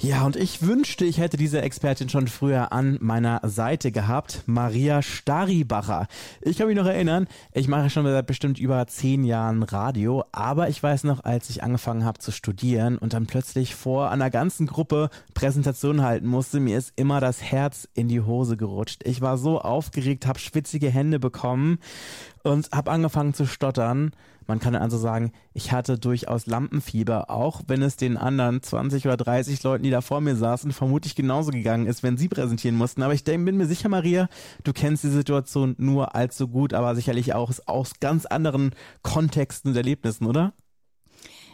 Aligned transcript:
Ja, 0.00 0.24
und 0.24 0.36
ich 0.36 0.62
wünschte, 0.62 1.04
ich 1.04 1.18
hätte 1.18 1.36
diese 1.36 1.60
Expertin 1.60 2.08
schon 2.08 2.28
früher 2.28 2.72
an 2.72 2.98
meiner 3.00 3.40
Seite 3.42 3.90
gehabt, 3.90 4.44
Maria 4.46 5.02
Staribacher. 5.02 6.06
Ich 6.40 6.56
kann 6.56 6.68
mich 6.68 6.76
noch 6.76 6.86
erinnern, 6.86 7.26
ich 7.52 7.66
mache 7.66 7.90
schon 7.90 8.04
seit 8.04 8.28
bestimmt 8.28 8.60
über 8.60 8.86
zehn 8.86 9.24
Jahren 9.24 9.64
Radio, 9.64 10.22
aber 10.30 10.68
ich 10.68 10.80
weiß 10.80 11.02
noch, 11.02 11.24
als 11.24 11.50
ich 11.50 11.64
angefangen 11.64 12.04
habe 12.04 12.20
zu 12.20 12.30
studieren 12.30 12.96
und 12.96 13.12
dann 13.12 13.26
plötzlich 13.26 13.74
vor 13.74 14.12
einer 14.12 14.30
ganzen 14.30 14.68
Gruppe 14.68 15.10
Präsentationen 15.34 16.02
halten 16.02 16.28
musste, 16.28 16.60
mir 16.60 16.78
ist 16.78 16.92
immer 16.94 17.20
das 17.20 17.42
Herz 17.42 17.88
in 17.94 18.06
die 18.06 18.20
Hose 18.20 18.56
gerutscht. 18.56 19.02
Ich 19.04 19.20
war 19.20 19.36
so 19.36 19.60
aufgeregt, 19.60 20.28
habe 20.28 20.38
schwitzige 20.38 20.90
Hände 20.90 21.18
bekommen 21.18 21.80
und 22.48 22.70
habe 22.72 22.90
angefangen 22.90 23.34
zu 23.34 23.46
stottern. 23.46 24.12
Man 24.46 24.60
kann 24.60 24.74
also 24.74 24.96
sagen, 24.96 25.32
ich 25.52 25.72
hatte 25.72 25.98
durchaus 25.98 26.46
Lampenfieber, 26.46 27.30
auch 27.30 27.60
wenn 27.66 27.82
es 27.82 27.96
den 27.96 28.16
anderen 28.16 28.62
20 28.62 29.04
oder 29.06 29.18
30 29.18 29.62
Leuten, 29.62 29.84
die 29.84 29.90
da 29.90 30.00
vor 30.00 30.22
mir 30.22 30.36
saßen, 30.36 30.72
vermutlich 30.72 31.14
genauso 31.14 31.50
gegangen 31.50 31.86
ist, 31.86 32.02
wenn 32.02 32.16
sie 32.16 32.28
präsentieren 32.28 32.76
mussten. 32.76 33.02
Aber 33.02 33.12
ich 33.12 33.24
bin 33.24 33.44
mir 33.44 33.66
sicher, 33.66 33.90
Maria, 33.90 34.28
du 34.64 34.72
kennst 34.72 35.04
die 35.04 35.10
Situation 35.10 35.74
nur 35.78 36.14
allzu 36.14 36.48
gut, 36.48 36.72
aber 36.72 36.94
sicherlich 36.94 37.34
auch 37.34 37.52
aus 37.66 38.00
ganz 38.00 38.24
anderen 38.24 38.74
Kontexten 39.02 39.72
und 39.72 39.76
Erlebnissen, 39.76 40.26
oder? 40.26 40.54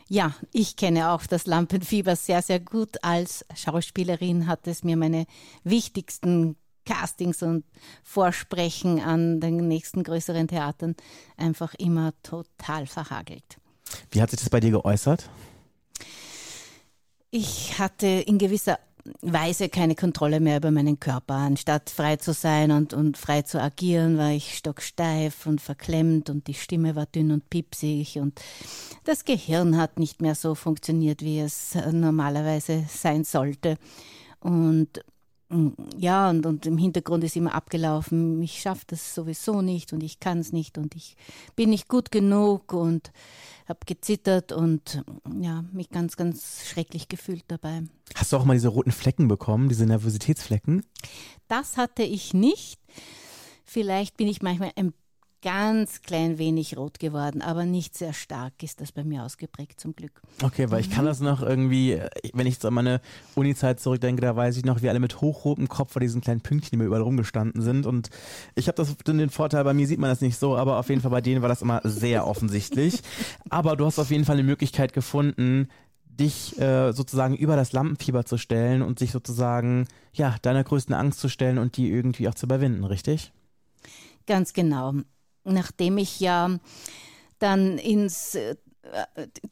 Ja, 0.08 0.34
ich 0.52 0.76
kenne 0.76 1.10
auch 1.10 1.26
das 1.26 1.46
Lampenfieber 1.46 2.14
sehr, 2.14 2.42
sehr 2.42 2.60
gut. 2.60 3.02
Als 3.02 3.44
Schauspielerin 3.54 4.46
hat 4.46 4.68
es 4.68 4.84
mir 4.84 4.96
meine 4.96 5.26
wichtigsten 5.64 6.56
Castings 6.84 7.42
und 7.42 7.64
Vorsprechen 8.02 9.00
an 9.00 9.40
den 9.40 9.68
nächsten 9.68 10.02
größeren 10.02 10.48
Theatern 10.48 10.94
einfach 11.36 11.74
immer 11.74 12.12
total 12.22 12.86
verhagelt. 12.86 13.58
Wie 14.10 14.20
hat 14.20 14.30
sich 14.30 14.40
das 14.40 14.50
bei 14.50 14.60
dir 14.60 14.70
geäußert? 14.70 15.28
Ich 17.30 17.78
hatte 17.78 18.06
in 18.06 18.38
gewisser 18.38 18.78
Weise 19.20 19.68
keine 19.68 19.94
Kontrolle 19.94 20.40
mehr 20.40 20.56
über 20.56 20.70
meinen 20.70 20.98
Körper. 20.98 21.34
Anstatt 21.34 21.90
frei 21.90 22.16
zu 22.16 22.32
sein 22.32 22.70
und, 22.70 22.94
und 22.94 23.18
frei 23.18 23.42
zu 23.42 23.60
agieren, 23.60 24.16
war 24.16 24.30
ich 24.30 24.56
stocksteif 24.56 25.46
und 25.46 25.60
verklemmt 25.60 26.30
und 26.30 26.46
die 26.46 26.54
Stimme 26.54 26.94
war 26.94 27.06
dünn 27.06 27.30
und 27.30 27.50
piepsig 27.50 28.18
und 28.18 28.40
das 29.04 29.24
Gehirn 29.24 29.76
hat 29.76 29.98
nicht 29.98 30.22
mehr 30.22 30.34
so 30.34 30.54
funktioniert, 30.54 31.20
wie 31.22 31.40
es 31.40 31.76
normalerweise 31.92 32.84
sein 32.88 33.24
sollte. 33.24 33.76
Und 34.40 35.04
ja, 35.98 36.30
und, 36.30 36.46
und 36.46 36.66
im 36.66 36.78
Hintergrund 36.78 37.22
ist 37.24 37.36
immer 37.36 37.54
abgelaufen, 37.54 38.42
ich 38.42 38.60
schaffe 38.60 38.84
das 38.88 39.14
sowieso 39.14 39.62
nicht 39.62 39.92
und 39.92 40.02
ich 40.02 40.18
kann 40.18 40.38
es 40.38 40.52
nicht 40.52 40.78
und 40.78 40.94
ich 40.96 41.16
bin 41.54 41.70
nicht 41.70 41.88
gut 41.88 42.10
genug 42.10 42.72
und 42.72 43.12
habe 43.68 43.80
gezittert 43.86 44.52
und 44.52 45.04
ja, 45.40 45.64
mich 45.72 45.90
ganz, 45.90 46.16
ganz 46.16 46.66
schrecklich 46.66 47.08
gefühlt 47.08 47.44
dabei. 47.48 47.82
Hast 48.14 48.32
du 48.32 48.36
auch 48.36 48.44
mal 48.44 48.54
diese 48.54 48.68
roten 48.68 48.92
Flecken 48.92 49.28
bekommen, 49.28 49.68
diese 49.68 49.86
Nervositätsflecken? 49.86 50.84
Das 51.48 51.76
hatte 51.76 52.02
ich 52.02 52.34
nicht. 52.34 52.80
Vielleicht 53.64 54.16
bin 54.16 54.28
ich 54.28 54.42
manchmal 54.42 54.72
ein 54.76 54.92
ganz 55.44 56.00
klein 56.00 56.38
wenig 56.38 56.78
rot 56.78 56.98
geworden, 56.98 57.42
aber 57.42 57.66
nicht 57.66 57.98
sehr 57.98 58.14
stark 58.14 58.62
ist 58.62 58.80
das 58.80 58.92
bei 58.92 59.04
mir 59.04 59.24
ausgeprägt 59.24 59.78
zum 59.78 59.94
Glück. 59.94 60.22
Okay, 60.42 60.70
weil 60.70 60.80
ich 60.80 60.90
kann 60.90 61.04
das 61.04 61.20
noch 61.20 61.42
irgendwie, 61.42 62.00
wenn 62.32 62.46
ich 62.46 62.54
jetzt 62.54 62.64
an 62.64 62.72
meine 62.72 63.02
Uni-Zeit 63.34 63.78
zurückdenke, 63.78 64.22
da 64.22 64.34
weiß 64.34 64.56
ich 64.56 64.64
noch, 64.64 64.80
wie 64.80 64.88
alle 64.88 65.00
mit 65.00 65.20
hochrotem 65.20 65.68
Kopf 65.68 65.92
vor 65.92 66.00
diesen 66.00 66.22
kleinen 66.22 66.40
Pünktchen, 66.40 66.70
die 66.70 66.76
mir 66.78 66.86
überall 66.86 67.02
rumgestanden 67.02 67.60
sind. 67.60 67.84
Und 67.84 68.08
ich 68.54 68.68
habe 68.68 68.76
das 68.76 68.96
den 68.96 69.28
Vorteil, 69.28 69.64
bei 69.64 69.74
mir 69.74 69.86
sieht 69.86 69.98
man 69.98 70.08
das 70.08 70.22
nicht 70.22 70.38
so, 70.38 70.56
aber 70.56 70.78
auf 70.78 70.88
jeden 70.88 71.02
Fall 71.02 71.10
bei 71.10 71.20
denen 71.20 71.42
war 71.42 71.50
das 71.50 71.60
immer 71.60 71.82
sehr 71.84 72.26
offensichtlich. 72.26 73.02
aber 73.50 73.76
du 73.76 73.84
hast 73.84 73.98
auf 73.98 74.10
jeden 74.10 74.24
Fall 74.24 74.36
eine 74.36 74.44
Möglichkeit 74.44 74.94
gefunden, 74.94 75.68
dich 76.06 76.58
äh, 76.58 76.92
sozusagen 76.92 77.36
über 77.36 77.56
das 77.56 77.72
Lampenfieber 77.72 78.24
zu 78.24 78.38
stellen 78.38 78.80
und 78.80 78.98
sich 78.98 79.12
sozusagen 79.12 79.88
ja 80.14 80.36
deiner 80.40 80.64
größten 80.64 80.94
Angst 80.94 81.20
zu 81.20 81.28
stellen 81.28 81.58
und 81.58 81.76
die 81.76 81.90
irgendwie 81.90 82.28
auch 82.28 82.34
zu 82.34 82.46
überwinden, 82.46 82.84
richtig? 82.84 83.30
Ganz 84.26 84.54
genau 84.54 84.94
nachdem 85.44 85.98
ich 85.98 86.20
ja 86.20 86.58
dann 87.38 87.78
ins 87.78 88.34
äh, 88.34 88.56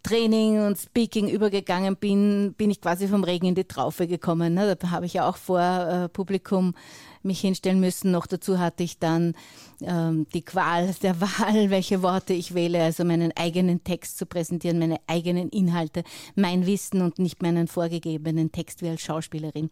Training 0.02 0.64
und 0.66 0.78
Speaking 0.78 1.28
übergegangen 1.28 1.96
bin, 1.96 2.54
bin 2.56 2.70
ich 2.70 2.80
quasi 2.80 3.08
vom 3.08 3.24
Regen 3.24 3.46
in 3.46 3.54
die 3.54 3.64
Traufe 3.64 4.06
gekommen. 4.06 4.54
Ne? 4.54 4.76
Da 4.76 4.90
habe 4.90 5.06
ich 5.06 5.14
ja 5.14 5.28
auch 5.28 5.36
vor 5.36 5.60
äh, 5.60 6.08
Publikum 6.08 6.74
mich 7.22 7.40
hinstellen 7.40 7.80
müssen. 7.80 8.10
Noch 8.10 8.26
dazu 8.26 8.58
hatte 8.58 8.82
ich 8.82 8.98
dann 8.98 9.34
ähm, 9.80 10.26
die 10.34 10.42
Qual 10.42 10.92
der 11.02 11.20
Wahl, 11.20 11.70
welche 11.70 12.02
Worte 12.02 12.34
ich 12.34 12.54
wähle, 12.54 12.82
also 12.82 13.04
meinen 13.04 13.32
eigenen 13.36 13.82
Text 13.84 14.18
zu 14.18 14.26
präsentieren, 14.26 14.78
meine 14.78 14.98
eigenen 15.06 15.48
Inhalte, 15.48 16.04
mein 16.34 16.66
Wissen 16.66 17.00
und 17.00 17.18
nicht 17.18 17.42
meinen 17.42 17.68
vorgegebenen 17.68 18.52
Text 18.52 18.82
wie 18.82 18.88
als 18.88 19.00
Schauspielerin. 19.00 19.70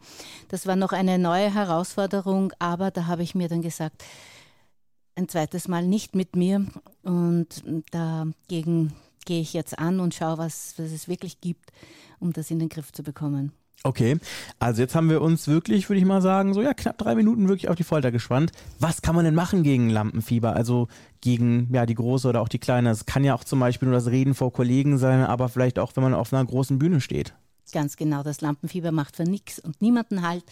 Das 0.49 0.67
war 0.67 0.77
noch 0.77 0.93
eine 0.93 1.19
neue 1.19 1.53
Herausforderung, 1.53 2.53
aber 2.59 2.91
da 2.91 3.07
habe 3.07 3.23
ich 3.23 3.35
mir 3.35 3.49
dann 3.49 3.63
gesagt, 3.63 4.03
ein 5.21 5.29
zweites 5.29 5.69
Mal 5.69 5.87
nicht 5.87 6.15
mit 6.15 6.35
mir. 6.35 6.67
Und 7.03 7.63
dagegen 7.91 8.93
gehe 9.27 9.41
ich 9.41 9.53
jetzt 9.53 9.79
an 9.79 10.01
und 10.01 10.15
schaue, 10.15 10.39
was, 10.39 10.75
was 10.79 10.91
es 10.91 11.09
wirklich 11.09 11.41
gibt, 11.41 11.71
um 12.19 12.33
das 12.33 12.51
in 12.51 12.59
den 12.59 12.69
Griff 12.69 12.93
zu 12.93 13.03
bekommen. 13.03 13.53
Okay, 13.83 14.19
also 14.59 14.83
jetzt 14.83 14.95
haben 14.95 15.09
wir 15.09 15.23
uns 15.23 15.49
wirklich, 15.49 15.89
würde 15.89 16.01
ich 16.01 16.05
mal 16.05 16.21
sagen, 16.21 16.53
so 16.53 16.61
ja 16.61 16.75
knapp 16.75 16.99
drei 16.99 17.15
Minuten 17.15 17.49
wirklich 17.49 17.71
auf 17.71 17.77
die 17.77 17.83
Folter 17.83 18.13
gespannt. 18.13 18.53
Was 18.79 19.01
kann 19.01 19.15
man 19.15 19.25
denn 19.25 19.35
machen 19.35 19.63
gegen 19.63 19.89
Lampenfieber? 19.89 20.55
Also 20.55 20.89
gegen 21.23 21.73
ja 21.73 21.87
die 21.87 21.95
große 21.95 22.29
oder 22.29 22.43
auch 22.43 22.49
die 22.49 22.59
kleine. 22.59 22.91
Es 22.91 23.07
kann 23.07 23.25
ja 23.25 23.35
auch 23.35 23.45
zum 23.45 23.59
Beispiel 23.59 23.89
nur 23.89 23.95
das 23.95 24.09
Reden 24.09 24.35
vor 24.35 24.53
Kollegen 24.53 24.99
sein, 24.99 25.25
aber 25.25 25.49
vielleicht 25.49 25.79
auch, 25.79 25.93
wenn 25.97 26.03
man 26.03 26.13
auf 26.13 26.31
einer 26.33 26.45
großen 26.45 26.79
Bühne 26.79 27.01
steht. 27.01 27.33
Ganz 27.73 27.97
genau, 27.97 28.23
das 28.23 28.41
Lampenfieber 28.41 28.93
macht 28.93 29.17
für 29.17 29.25
nichts 29.25 29.59
und 29.59 29.81
niemanden 29.81 30.27
halt. 30.27 30.45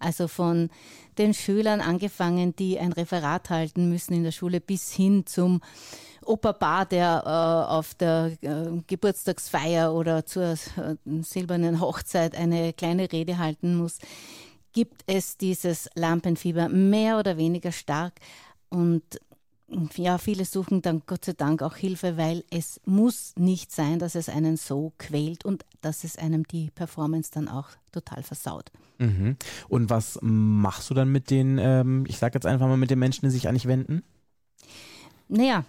Also 0.00 0.28
von 0.28 0.70
den 1.18 1.34
Schülern 1.34 1.80
angefangen, 1.80 2.54
die 2.56 2.78
ein 2.78 2.92
Referat 2.92 3.50
halten 3.50 3.88
müssen 3.88 4.14
in 4.14 4.24
der 4.24 4.32
Schule, 4.32 4.60
bis 4.60 4.92
hin 4.92 5.26
zum 5.26 5.60
Opa 6.24 6.84
der 6.84 7.22
äh, 7.24 7.72
auf 7.72 7.94
der 7.94 8.32
äh, 8.40 8.82
Geburtstagsfeier 8.86 9.94
oder 9.94 10.26
zur 10.26 10.52
äh, 10.52 10.56
silbernen 11.22 11.80
Hochzeit 11.80 12.36
eine 12.36 12.72
kleine 12.72 13.10
Rede 13.12 13.38
halten 13.38 13.76
muss, 13.76 13.98
gibt 14.72 15.04
es 15.06 15.36
dieses 15.36 15.88
Lampenfieber 15.94 16.68
mehr 16.68 17.18
oder 17.18 17.36
weniger 17.36 17.72
stark. 17.72 18.14
Und 18.68 19.04
ja, 19.96 20.18
viele 20.18 20.44
suchen 20.44 20.82
dann 20.82 21.02
Gott 21.06 21.24
sei 21.24 21.32
Dank 21.32 21.62
auch 21.62 21.76
Hilfe, 21.76 22.16
weil 22.16 22.44
es 22.50 22.80
muss 22.84 23.34
nicht 23.36 23.72
sein, 23.72 23.98
dass 23.98 24.14
es 24.14 24.28
einen 24.28 24.56
so 24.56 24.92
quält 24.98 25.44
und 25.44 25.64
dass 25.80 26.04
es 26.04 26.16
einem 26.16 26.46
die 26.46 26.70
Performance 26.70 27.30
dann 27.32 27.48
auch 27.48 27.70
total 27.90 28.22
versaut. 28.22 28.70
Mhm. 28.98 29.36
Und 29.68 29.90
was 29.90 30.18
machst 30.22 30.88
du 30.90 30.94
dann 30.94 31.10
mit 31.10 31.30
den, 31.30 31.58
ähm, 31.58 32.04
ich 32.06 32.18
sage 32.18 32.34
jetzt 32.34 32.46
einfach 32.46 32.68
mal 32.68 32.76
mit 32.76 32.90
den 32.90 32.98
Menschen, 32.98 33.26
die 33.26 33.30
sich 33.30 33.48
an 33.48 33.54
dich 33.54 33.66
wenden? 33.66 34.02
Naja, 35.28 35.64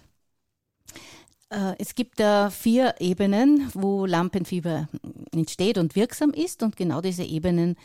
es 1.50 1.94
gibt 1.94 2.20
da 2.20 2.50
vier 2.50 2.96
Ebenen, 2.98 3.70
wo 3.72 4.04
Lampenfieber 4.04 4.88
entsteht 5.32 5.78
und 5.78 5.96
wirksam 5.96 6.30
ist 6.30 6.62
und 6.62 6.76
genau 6.76 7.00
diese 7.00 7.24
Ebenen 7.24 7.76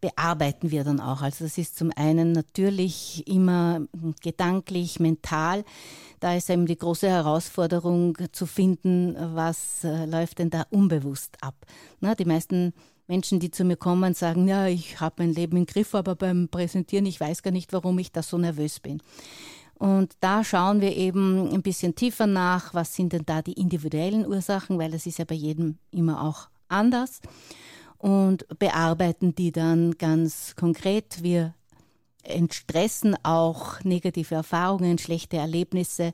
bearbeiten 0.00 0.70
wir 0.70 0.84
dann 0.84 1.00
auch. 1.00 1.22
Also 1.22 1.44
das 1.44 1.58
ist 1.58 1.76
zum 1.76 1.92
einen 1.94 2.32
natürlich 2.32 3.26
immer 3.26 3.82
gedanklich, 4.22 5.00
mental. 5.00 5.64
Da 6.20 6.34
ist 6.34 6.50
eben 6.50 6.66
die 6.66 6.78
große 6.78 7.08
Herausforderung 7.08 8.16
zu 8.32 8.46
finden, 8.46 9.16
was 9.34 9.84
äh, 9.84 10.06
läuft 10.06 10.38
denn 10.38 10.50
da 10.50 10.66
unbewusst 10.70 11.36
ab. 11.40 11.54
Na, 12.00 12.14
die 12.14 12.24
meisten 12.24 12.72
Menschen, 13.08 13.40
die 13.40 13.50
zu 13.50 13.64
mir 13.64 13.76
kommen, 13.76 14.14
sagen, 14.14 14.46
ja, 14.46 14.66
ich 14.66 15.00
habe 15.00 15.16
mein 15.18 15.34
Leben 15.34 15.56
im 15.56 15.66
Griff, 15.66 15.94
aber 15.94 16.14
beim 16.14 16.48
Präsentieren, 16.48 17.06
ich 17.06 17.20
weiß 17.20 17.42
gar 17.42 17.50
nicht, 17.50 17.72
warum 17.72 17.98
ich 17.98 18.12
da 18.12 18.22
so 18.22 18.38
nervös 18.38 18.80
bin. 18.80 19.02
Und 19.80 20.12
da 20.20 20.44
schauen 20.44 20.82
wir 20.82 20.94
eben 20.94 21.54
ein 21.54 21.62
bisschen 21.62 21.94
tiefer 21.94 22.26
nach, 22.26 22.74
was 22.74 22.94
sind 22.94 23.14
denn 23.14 23.24
da 23.24 23.40
die 23.40 23.54
individuellen 23.54 24.26
Ursachen, 24.26 24.78
weil 24.78 24.90
das 24.90 25.06
ist 25.06 25.18
ja 25.18 25.24
bei 25.24 25.34
jedem 25.34 25.78
immer 25.90 26.22
auch 26.22 26.50
anders 26.68 27.22
und 27.96 28.46
bearbeiten 28.58 29.34
die 29.34 29.52
dann 29.52 29.96
ganz 29.96 30.54
konkret. 30.54 31.22
Wir 31.22 31.54
entstressen 32.24 33.16
auch 33.22 33.82
negative 33.82 34.34
Erfahrungen, 34.34 34.98
schlechte 34.98 35.38
Erlebnisse, 35.38 36.12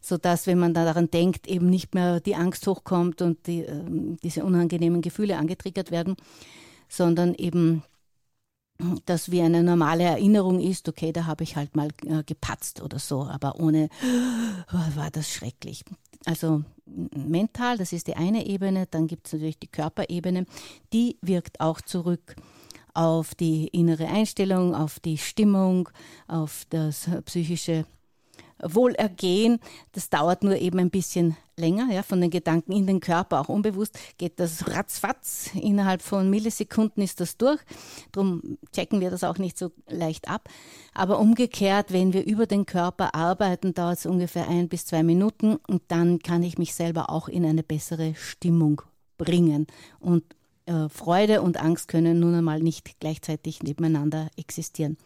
so 0.00 0.16
dass 0.16 0.46
wenn 0.46 0.60
man 0.60 0.72
daran 0.72 1.10
denkt, 1.10 1.48
eben 1.48 1.68
nicht 1.68 1.96
mehr 1.96 2.20
die 2.20 2.36
Angst 2.36 2.64
hochkommt 2.68 3.22
und 3.22 3.44
die, 3.48 3.62
äh, 3.64 3.82
diese 4.22 4.44
unangenehmen 4.44 5.02
Gefühle 5.02 5.36
angetriggert 5.36 5.90
werden, 5.90 6.14
sondern 6.88 7.34
eben 7.34 7.82
das 9.06 9.30
wie 9.30 9.42
eine 9.42 9.62
normale 9.62 10.04
Erinnerung 10.04 10.60
ist, 10.60 10.88
okay, 10.88 11.12
da 11.12 11.26
habe 11.26 11.44
ich 11.44 11.56
halt 11.56 11.76
mal 11.76 11.88
äh, 12.06 12.22
gepatzt 12.24 12.82
oder 12.82 12.98
so, 12.98 13.24
aber 13.24 13.58
ohne, 13.60 13.88
oh, 14.72 14.96
war 14.96 15.10
das 15.10 15.30
schrecklich. 15.30 15.84
Also 16.24 16.62
mental, 16.86 17.78
das 17.78 17.92
ist 17.92 18.06
die 18.06 18.16
eine 18.16 18.46
Ebene, 18.46 18.86
dann 18.90 19.06
gibt 19.06 19.26
es 19.26 19.32
natürlich 19.32 19.58
die 19.58 19.68
Körperebene, 19.68 20.46
die 20.92 21.16
wirkt 21.22 21.60
auch 21.60 21.80
zurück 21.80 22.36
auf 22.94 23.34
die 23.34 23.68
innere 23.68 24.08
Einstellung, 24.08 24.74
auf 24.74 25.00
die 25.00 25.18
Stimmung, 25.18 25.88
auf 26.26 26.64
das 26.70 27.08
psychische 27.24 27.86
Wohlergehen. 28.62 29.60
Das 29.92 30.10
dauert 30.10 30.42
nur 30.42 30.56
eben 30.56 30.78
ein 30.78 30.90
bisschen 30.90 31.36
länger, 31.60 31.92
ja, 31.92 32.02
von 32.02 32.20
den 32.20 32.30
Gedanken 32.30 32.72
in 32.72 32.86
den 32.86 33.00
Körper, 33.00 33.40
auch 33.40 33.48
unbewusst, 33.48 33.98
geht 34.18 34.40
das 34.40 34.66
ratzfatz. 34.68 35.50
Innerhalb 35.54 36.02
von 36.02 36.28
Millisekunden 36.28 37.02
ist 37.02 37.20
das 37.20 37.36
durch. 37.36 37.60
Darum 38.12 38.58
checken 38.72 39.00
wir 39.00 39.10
das 39.10 39.22
auch 39.22 39.38
nicht 39.38 39.56
so 39.56 39.70
leicht 39.88 40.28
ab. 40.28 40.48
Aber 40.94 41.20
umgekehrt, 41.20 41.92
wenn 41.92 42.12
wir 42.12 42.26
über 42.26 42.46
den 42.46 42.66
Körper 42.66 43.14
arbeiten, 43.14 43.74
dauert 43.74 43.98
es 43.98 44.06
ungefähr 44.06 44.48
ein 44.48 44.68
bis 44.68 44.86
zwei 44.86 45.02
Minuten 45.02 45.56
und 45.68 45.82
dann 45.88 46.18
kann 46.18 46.42
ich 46.42 46.58
mich 46.58 46.74
selber 46.74 47.10
auch 47.10 47.28
in 47.28 47.44
eine 47.44 47.62
bessere 47.62 48.14
Stimmung 48.16 48.82
bringen. 49.18 49.66
Und 50.00 50.24
äh, 50.66 50.88
Freude 50.88 51.42
und 51.42 51.58
Angst 51.58 51.88
können 51.88 52.20
nun 52.20 52.34
einmal 52.34 52.60
nicht 52.60 52.98
gleichzeitig 53.00 53.62
nebeneinander 53.62 54.30
existieren. 54.36 54.96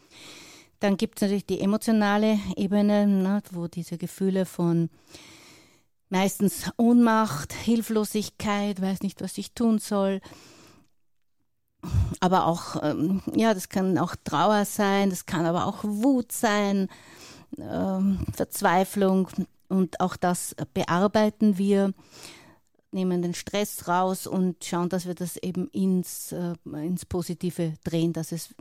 Dann 0.81 0.97
gibt 0.97 1.19
es 1.19 1.23
natürlich 1.23 1.47
die 1.47 1.61
emotionale 1.61 2.39
Ebene, 2.57 3.07
ne, 3.07 3.43
wo 3.53 3.69
diese 3.69 3.97
Gefühle 3.97 4.45
von 4.45 4.91
meistens 6.09 6.71
Ohnmacht, 6.77 7.53
Hilflosigkeit, 7.53 8.81
weiß 8.81 9.03
nicht, 9.03 9.21
was 9.23 9.39
ich 9.39 9.53
tun 9.53 9.79
soll. 9.79 10.21
Aber 12.21 12.47
auch, 12.47 12.83
ähm, 12.83 13.23
ja, 13.35 13.53
das 13.53 13.69
kann 13.69 13.99
auch 13.99 14.17
Trauer 14.25 14.65
sein, 14.65 15.11
das 15.11 15.27
kann 15.27 15.45
aber 15.45 15.67
auch 15.67 15.85
Wut 15.85 16.33
sein, 16.33 16.89
ähm, 17.59 18.21
Verzweiflung. 18.33 19.29
Und 19.69 20.01
auch 20.01 20.17
das 20.17 20.55
bearbeiten 20.73 21.59
wir, 21.59 21.93
nehmen 22.91 23.23
den 23.23 23.35
Stress 23.35 23.89
raus 23.89 24.27
und 24.27 24.65
schauen, 24.65 24.89
dass 24.89 25.07
wir 25.07 25.15
das 25.15 25.37
eben 25.37 25.69
ins, 25.69 26.33
äh, 26.33 26.55
ins 26.73 27.05
Positive 27.05 27.75
drehen, 27.83 28.13
dass 28.13 28.33
es 28.33 28.55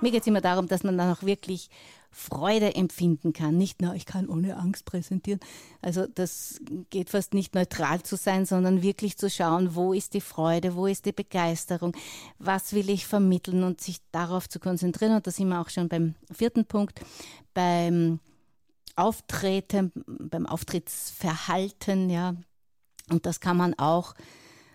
mir 0.00 0.10
geht 0.10 0.22
es 0.22 0.26
immer 0.26 0.40
darum, 0.40 0.68
dass 0.68 0.84
man 0.84 0.96
dann 0.96 1.12
auch 1.12 1.22
wirklich 1.22 1.68
Freude 2.12 2.74
empfinden 2.74 3.32
kann. 3.32 3.56
Nicht 3.56 3.80
nur, 3.80 3.94
ich 3.94 4.04
kann 4.04 4.28
ohne 4.28 4.56
Angst 4.56 4.84
präsentieren. 4.84 5.40
Also 5.80 6.06
das 6.06 6.60
geht 6.90 7.10
fast 7.10 7.34
nicht 7.34 7.54
neutral 7.54 8.02
zu 8.02 8.16
sein, 8.16 8.46
sondern 8.46 8.82
wirklich 8.82 9.16
zu 9.16 9.30
schauen, 9.30 9.74
wo 9.74 9.92
ist 9.92 10.14
die 10.14 10.20
Freude, 10.20 10.74
wo 10.74 10.86
ist 10.86 11.06
die 11.06 11.12
Begeisterung, 11.12 11.96
was 12.38 12.72
will 12.72 12.90
ich 12.90 13.06
vermitteln 13.06 13.62
und 13.62 13.80
sich 13.80 13.98
darauf 14.10 14.48
zu 14.48 14.58
konzentrieren. 14.58 15.14
Und 15.14 15.26
da 15.26 15.30
sind 15.30 15.48
wir 15.48 15.60
auch 15.60 15.70
schon 15.70 15.88
beim 15.88 16.14
vierten 16.32 16.64
Punkt, 16.64 17.00
beim 17.54 18.18
Auftreten, 18.96 19.92
beim 20.06 20.46
Auftrittsverhalten, 20.46 22.10
ja. 22.10 22.34
Und 23.08 23.26
das 23.26 23.40
kann 23.40 23.56
man 23.56 23.74
auch 23.78 24.14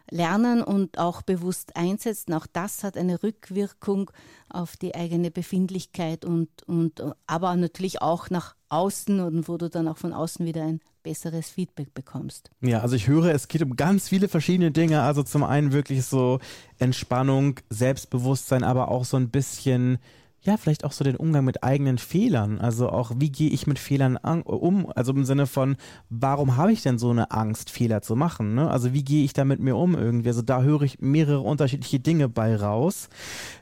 lernen 0.09 0.61
und 0.63 0.97
auch 0.97 1.21
bewusst 1.21 1.75
einsetzen. 1.75 2.33
Auch 2.33 2.47
das 2.47 2.83
hat 2.83 2.97
eine 2.97 3.23
Rückwirkung 3.23 4.11
auf 4.49 4.77
die 4.77 4.95
eigene 4.95 5.31
Befindlichkeit 5.31 6.25
und, 6.25 6.49
und 6.63 7.03
aber 7.27 7.55
natürlich 7.55 8.01
auch 8.01 8.29
nach 8.29 8.55
außen 8.69 9.19
und 9.19 9.47
wo 9.47 9.57
du 9.57 9.69
dann 9.69 9.87
auch 9.87 9.97
von 9.97 10.13
außen 10.13 10.45
wieder 10.45 10.63
ein 10.63 10.81
besseres 11.03 11.51
Feedback 11.51 11.93
bekommst. 11.93 12.49
Ja, 12.61 12.81
also 12.81 12.95
ich 12.95 13.07
höre, 13.07 13.25
es 13.25 13.47
geht 13.47 13.61
um 13.61 13.75
ganz 13.75 14.09
viele 14.09 14.27
verschiedene 14.27 14.71
Dinge. 14.71 15.03
Also 15.03 15.21
zum 15.21 15.43
einen 15.43 15.71
wirklich 15.71 16.03
so 16.03 16.39
Entspannung, 16.79 17.59
Selbstbewusstsein, 17.69 18.63
aber 18.63 18.89
auch 18.89 19.05
so 19.05 19.15
ein 19.15 19.29
bisschen 19.29 19.99
ja, 20.45 20.57
vielleicht 20.57 20.83
auch 20.83 20.91
so 20.91 21.03
den 21.03 21.15
Umgang 21.15 21.43
mit 21.43 21.63
eigenen 21.63 21.97
Fehlern. 21.97 22.59
Also 22.59 22.89
auch, 22.89 23.11
wie 23.17 23.31
gehe 23.31 23.49
ich 23.49 23.65
mit 23.65 23.79
Fehlern 23.79 24.17
um? 24.17 24.91
Also 24.95 25.11
im 25.11 25.25
Sinne 25.25 25.47
von, 25.47 25.75
warum 26.09 26.55
habe 26.55 26.71
ich 26.71 26.83
denn 26.83 26.99
so 26.99 27.09
eine 27.09 27.31
Angst, 27.31 27.71
Fehler 27.71 28.01
zu 28.01 28.15
machen? 28.15 28.53
Ne? 28.53 28.69
Also 28.69 28.93
wie 28.93 29.03
gehe 29.03 29.25
ich 29.25 29.33
da 29.33 29.43
mit 29.43 29.59
mir 29.59 29.75
um 29.75 29.95
irgendwie? 29.95 30.29
Also 30.29 30.43
da 30.43 30.61
höre 30.61 30.83
ich 30.83 30.99
mehrere 30.99 31.41
unterschiedliche 31.41 31.99
Dinge 31.99 32.29
bei 32.29 32.55
raus. 32.55 33.09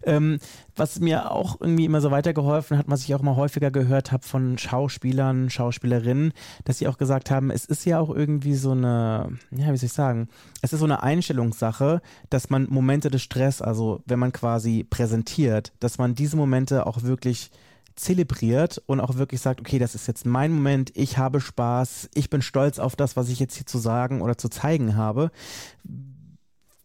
Ähm, 0.03 0.39
was 0.75 1.00
mir 1.00 1.31
auch 1.31 1.62
irgendwie 1.62 1.85
immer 1.85 2.01
so 2.01 2.12
weitergeholfen 2.12 2.77
hat, 2.80 2.86
was 2.88 3.03
ich 3.03 3.13
auch 3.13 3.21
mal 3.21 3.36
häufiger 3.36 3.69
gehört 3.69 4.12
habe 4.12 4.25
von 4.25 4.57
Schauspielern, 4.57 5.50
Schauspielerinnen, 5.50 6.33
dass 6.65 6.79
sie 6.79 6.88
auch 6.88 6.97
gesagt 6.97 7.29
haben, 7.29 7.51
es 7.51 7.65
ist 7.65 7.86
ja 7.86 8.00
auch 8.00 8.09
irgendwie 8.09 8.56
so 8.56 8.71
eine, 8.71 9.38
ja, 9.51 9.71
wie 9.71 9.77
soll 9.77 9.86
ich 9.86 9.94
sagen, 9.94 10.29
es 10.62 10.74
ist 10.74 10.79
so 10.79 10.86
eine 10.86 11.03
Einstellungssache, 11.03 12.01
dass 12.29 12.50
man 12.50 12.68
Momente 12.69 13.12
des 13.12 13.21
Stress, 13.21 13.62
also 13.62 14.01
wenn 14.06 14.19
man 14.19 14.31
quasi 14.31 14.83
präsentiert, 14.89 15.74
dass 15.79 15.97
man 15.97 16.15
diese 16.15 16.38
Momente 16.38 16.72
auch 16.81 17.03
wirklich 17.03 17.51
zelebriert 17.95 18.81
und 18.87 18.99
auch 18.99 19.15
wirklich 19.15 19.41
sagt, 19.41 19.59
okay, 19.59 19.79
das 19.79 19.95
ist 19.95 20.07
jetzt 20.07 20.25
mein 20.25 20.51
Moment, 20.51 20.91
ich 20.95 21.17
habe 21.17 21.39
Spaß, 21.39 22.09
ich 22.15 22.29
bin 22.29 22.41
stolz 22.41 22.79
auf 22.79 22.95
das, 22.95 23.15
was 23.15 23.29
ich 23.29 23.39
jetzt 23.39 23.55
hier 23.55 23.65
zu 23.65 23.77
sagen 23.77 24.21
oder 24.21 24.37
zu 24.37 24.49
zeigen 24.49 24.95
habe. 24.95 25.31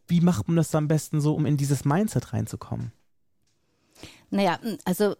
Wie 0.06 0.20
macht 0.20 0.48
man 0.48 0.56
das 0.56 0.74
am 0.74 0.88
besten 0.88 1.20
so, 1.20 1.34
um 1.34 1.46
in 1.46 1.56
dieses 1.56 1.84
Mindset 1.84 2.32
reinzukommen? 2.32 2.92
Naja, 4.30 4.58
also 4.84 5.14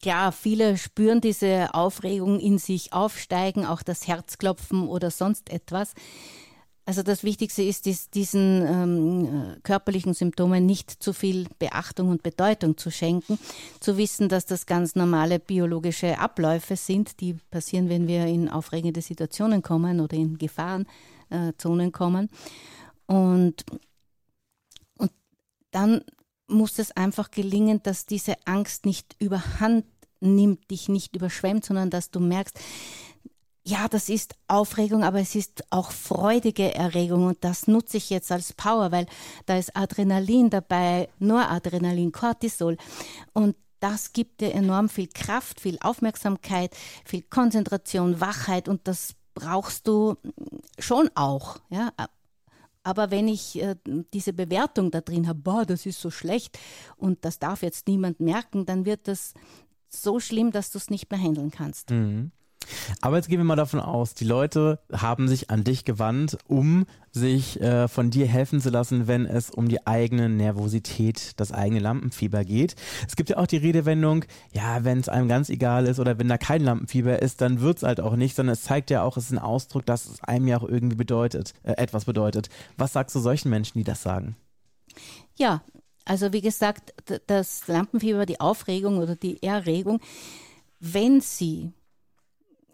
klar, 0.00 0.32
viele 0.32 0.76
spüren 0.78 1.20
diese 1.20 1.74
Aufregung 1.74 2.38
in 2.38 2.58
sich 2.58 2.92
aufsteigen, 2.92 3.66
auch 3.66 3.82
das 3.82 4.06
Herzklopfen 4.06 4.86
oder 4.86 5.10
sonst 5.10 5.50
etwas. 5.50 5.94
Also 6.86 7.02
das 7.02 7.24
Wichtigste 7.24 7.62
ist, 7.62 7.86
diesen 8.14 8.66
ähm, 8.66 9.56
körperlichen 9.62 10.12
Symptomen 10.12 10.66
nicht 10.66 10.90
zu 10.90 11.14
viel 11.14 11.46
Beachtung 11.58 12.10
und 12.10 12.22
Bedeutung 12.22 12.76
zu 12.76 12.90
schenken, 12.90 13.38
zu 13.80 13.96
wissen, 13.96 14.28
dass 14.28 14.44
das 14.44 14.66
ganz 14.66 14.94
normale 14.94 15.38
biologische 15.38 16.18
Abläufe 16.18 16.76
sind, 16.76 17.20
die 17.20 17.34
passieren, 17.50 17.88
wenn 17.88 18.06
wir 18.06 18.26
in 18.26 18.50
aufregende 18.50 19.00
Situationen 19.00 19.62
kommen 19.62 20.00
oder 20.00 20.14
in 20.14 20.36
Gefahrenzonen 20.36 21.90
kommen. 21.90 22.28
Und, 23.06 23.64
und 24.98 25.10
dann 25.70 26.02
muss 26.48 26.78
es 26.78 26.92
einfach 26.92 27.30
gelingen, 27.30 27.82
dass 27.82 28.04
diese 28.04 28.34
Angst 28.44 28.84
nicht 28.84 29.16
überhand 29.18 29.86
nimmt, 30.20 30.70
dich 30.70 30.90
nicht 30.90 31.16
überschwemmt, 31.16 31.64
sondern 31.64 31.88
dass 31.88 32.10
du 32.10 32.20
merkst, 32.20 32.58
ja, 33.66 33.88
das 33.88 34.08
ist 34.10 34.34
Aufregung, 34.46 35.04
aber 35.04 35.20
es 35.20 35.34
ist 35.34 35.64
auch 35.70 35.90
freudige 35.90 36.74
Erregung 36.74 37.26
und 37.26 37.42
das 37.44 37.66
nutze 37.66 37.96
ich 37.96 38.10
jetzt 38.10 38.30
als 38.30 38.52
Power, 38.52 38.92
weil 38.92 39.06
da 39.46 39.56
ist 39.56 39.74
Adrenalin 39.74 40.50
dabei, 40.50 41.08
Noradrenalin, 41.18 42.12
Cortisol 42.12 42.76
und 43.32 43.56
das 43.80 44.12
gibt 44.12 44.40
dir 44.40 44.52
enorm 44.52 44.88
viel 44.88 45.08
Kraft, 45.08 45.60
viel 45.60 45.78
Aufmerksamkeit, 45.80 46.76
viel 47.04 47.22
Konzentration, 47.22 48.20
Wachheit 48.20 48.68
und 48.68 48.86
das 48.86 49.14
brauchst 49.34 49.88
du 49.88 50.16
schon 50.78 51.10
auch, 51.14 51.58
ja, 51.70 51.90
aber 52.82 53.10
wenn 53.10 53.28
ich 53.28 53.60
äh, 53.60 53.76
diese 54.12 54.34
Bewertung 54.34 54.90
da 54.90 55.00
drin 55.00 55.26
habe, 55.26 55.38
boah, 55.38 55.64
das 55.64 55.86
ist 55.86 56.00
so 56.02 56.10
schlecht 56.10 56.58
und 56.96 57.24
das 57.24 57.38
darf 57.38 57.62
jetzt 57.62 57.88
niemand 57.88 58.20
merken, 58.20 58.66
dann 58.66 58.84
wird 58.84 59.08
das 59.08 59.32
so 59.88 60.20
schlimm, 60.20 60.50
dass 60.50 60.70
du 60.70 60.76
es 60.76 60.90
nicht 60.90 61.10
mehr 61.10 61.18
handeln 61.18 61.50
kannst. 61.50 61.90
Mhm. 61.90 62.30
Aber 63.00 63.16
jetzt 63.16 63.28
gehen 63.28 63.38
wir 63.38 63.44
mal 63.44 63.56
davon 63.56 63.80
aus, 63.80 64.14
die 64.14 64.24
Leute 64.24 64.78
haben 64.92 65.28
sich 65.28 65.50
an 65.50 65.64
dich 65.64 65.84
gewandt, 65.84 66.38
um 66.46 66.86
sich 67.12 67.60
äh, 67.60 67.86
von 67.86 68.10
dir 68.10 68.26
helfen 68.26 68.60
zu 68.60 68.70
lassen, 68.70 69.06
wenn 69.06 69.24
es 69.24 69.50
um 69.50 69.68
die 69.68 69.86
eigene 69.86 70.28
Nervosität, 70.28 71.32
das 71.36 71.52
eigene 71.52 71.80
Lampenfieber 71.80 72.44
geht. 72.44 72.74
Es 73.06 73.14
gibt 73.14 73.30
ja 73.30 73.36
auch 73.36 73.46
die 73.46 73.56
Redewendung, 73.56 74.24
ja, 74.52 74.84
wenn 74.84 74.98
es 74.98 75.08
einem 75.08 75.28
ganz 75.28 75.48
egal 75.48 75.86
ist 75.86 76.00
oder 76.00 76.18
wenn 76.18 76.28
da 76.28 76.38
kein 76.38 76.62
Lampenfieber 76.62 77.22
ist, 77.22 77.40
dann 77.40 77.60
wird 77.60 77.78
es 77.78 77.82
halt 77.84 78.00
auch 78.00 78.16
nicht, 78.16 78.34
sondern 78.34 78.54
es 78.54 78.64
zeigt 78.64 78.90
ja 78.90 79.02
auch, 79.02 79.16
es 79.16 79.26
ist 79.26 79.32
ein 79.32 79.38
Ausdruck, 79.38 79.86
dass 79.86 80.06
es 80.06 80.22
einem 80.24 80.48
ja 80.48 80.58
auch 80.58 80.68
irgendwie 80.68 80.96
bedeutet, 80.96 81.54
äh, 81.62 81.72
etwas 81.72 82.04
bedeutet. 82.06 82.48
Was 82.76 82.92
sagst 82.92 83.14
du 83.14 83.20
solchen 83.20 83.48
Menschen, 83.48 83.78
die 83.78 83.84
das 83.84 84.02
sagen? 84.02 84.36
Ja, 85.36 85.62
also 86.04 86.32
wie 86.32 86.40
gesagt, 86.40 86.94
das 87.26 87.66
Lampenfieber, 87.66 88.26
die 88.26 88.40
Aufregung 88.40 88.98
oder 88.98 89.16
die 89.16 89.42
Erregung, 89.42 90.00
wenn 90.80 91.20
sie 91.20 91.72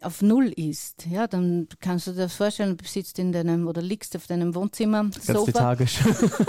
auf 0.02 0.22
Null 0.22 0.48
ist, 0.48 1.06
ja, 1.06 1.26
dann 1.26 1.68
kannst 1.80 2.06
du 2.06 2.12
dir 2.12 2.22
das 2.22 2.34
vorstellen, 2.34 2.76
du 2.76 2.84
sitzt 2.86 3.18
in 3.18 3.32
deinem 3.32 3.66
oder 3.66 3.82
liegst 3.82 4.16
auf 4.16 4.26
deinem 4.26 4.54
Wohnzimmer, 4.54 5.02
Ganz 5.02 5.26
Sofa. 5.26 5.76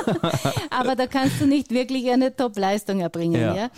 Aber 0.69 0.95
da 0.95 1.07
kannst 1.07 1.41
du 1.41 1.45
nicht 1.45 1.71
wirklich 1.71 2.09
eine 2.09 2.35
Top-Leistung 2.35 3.01
erbringen. 3.01 3.41
Ja. 3.41 3.55
ja? 3.55 3.69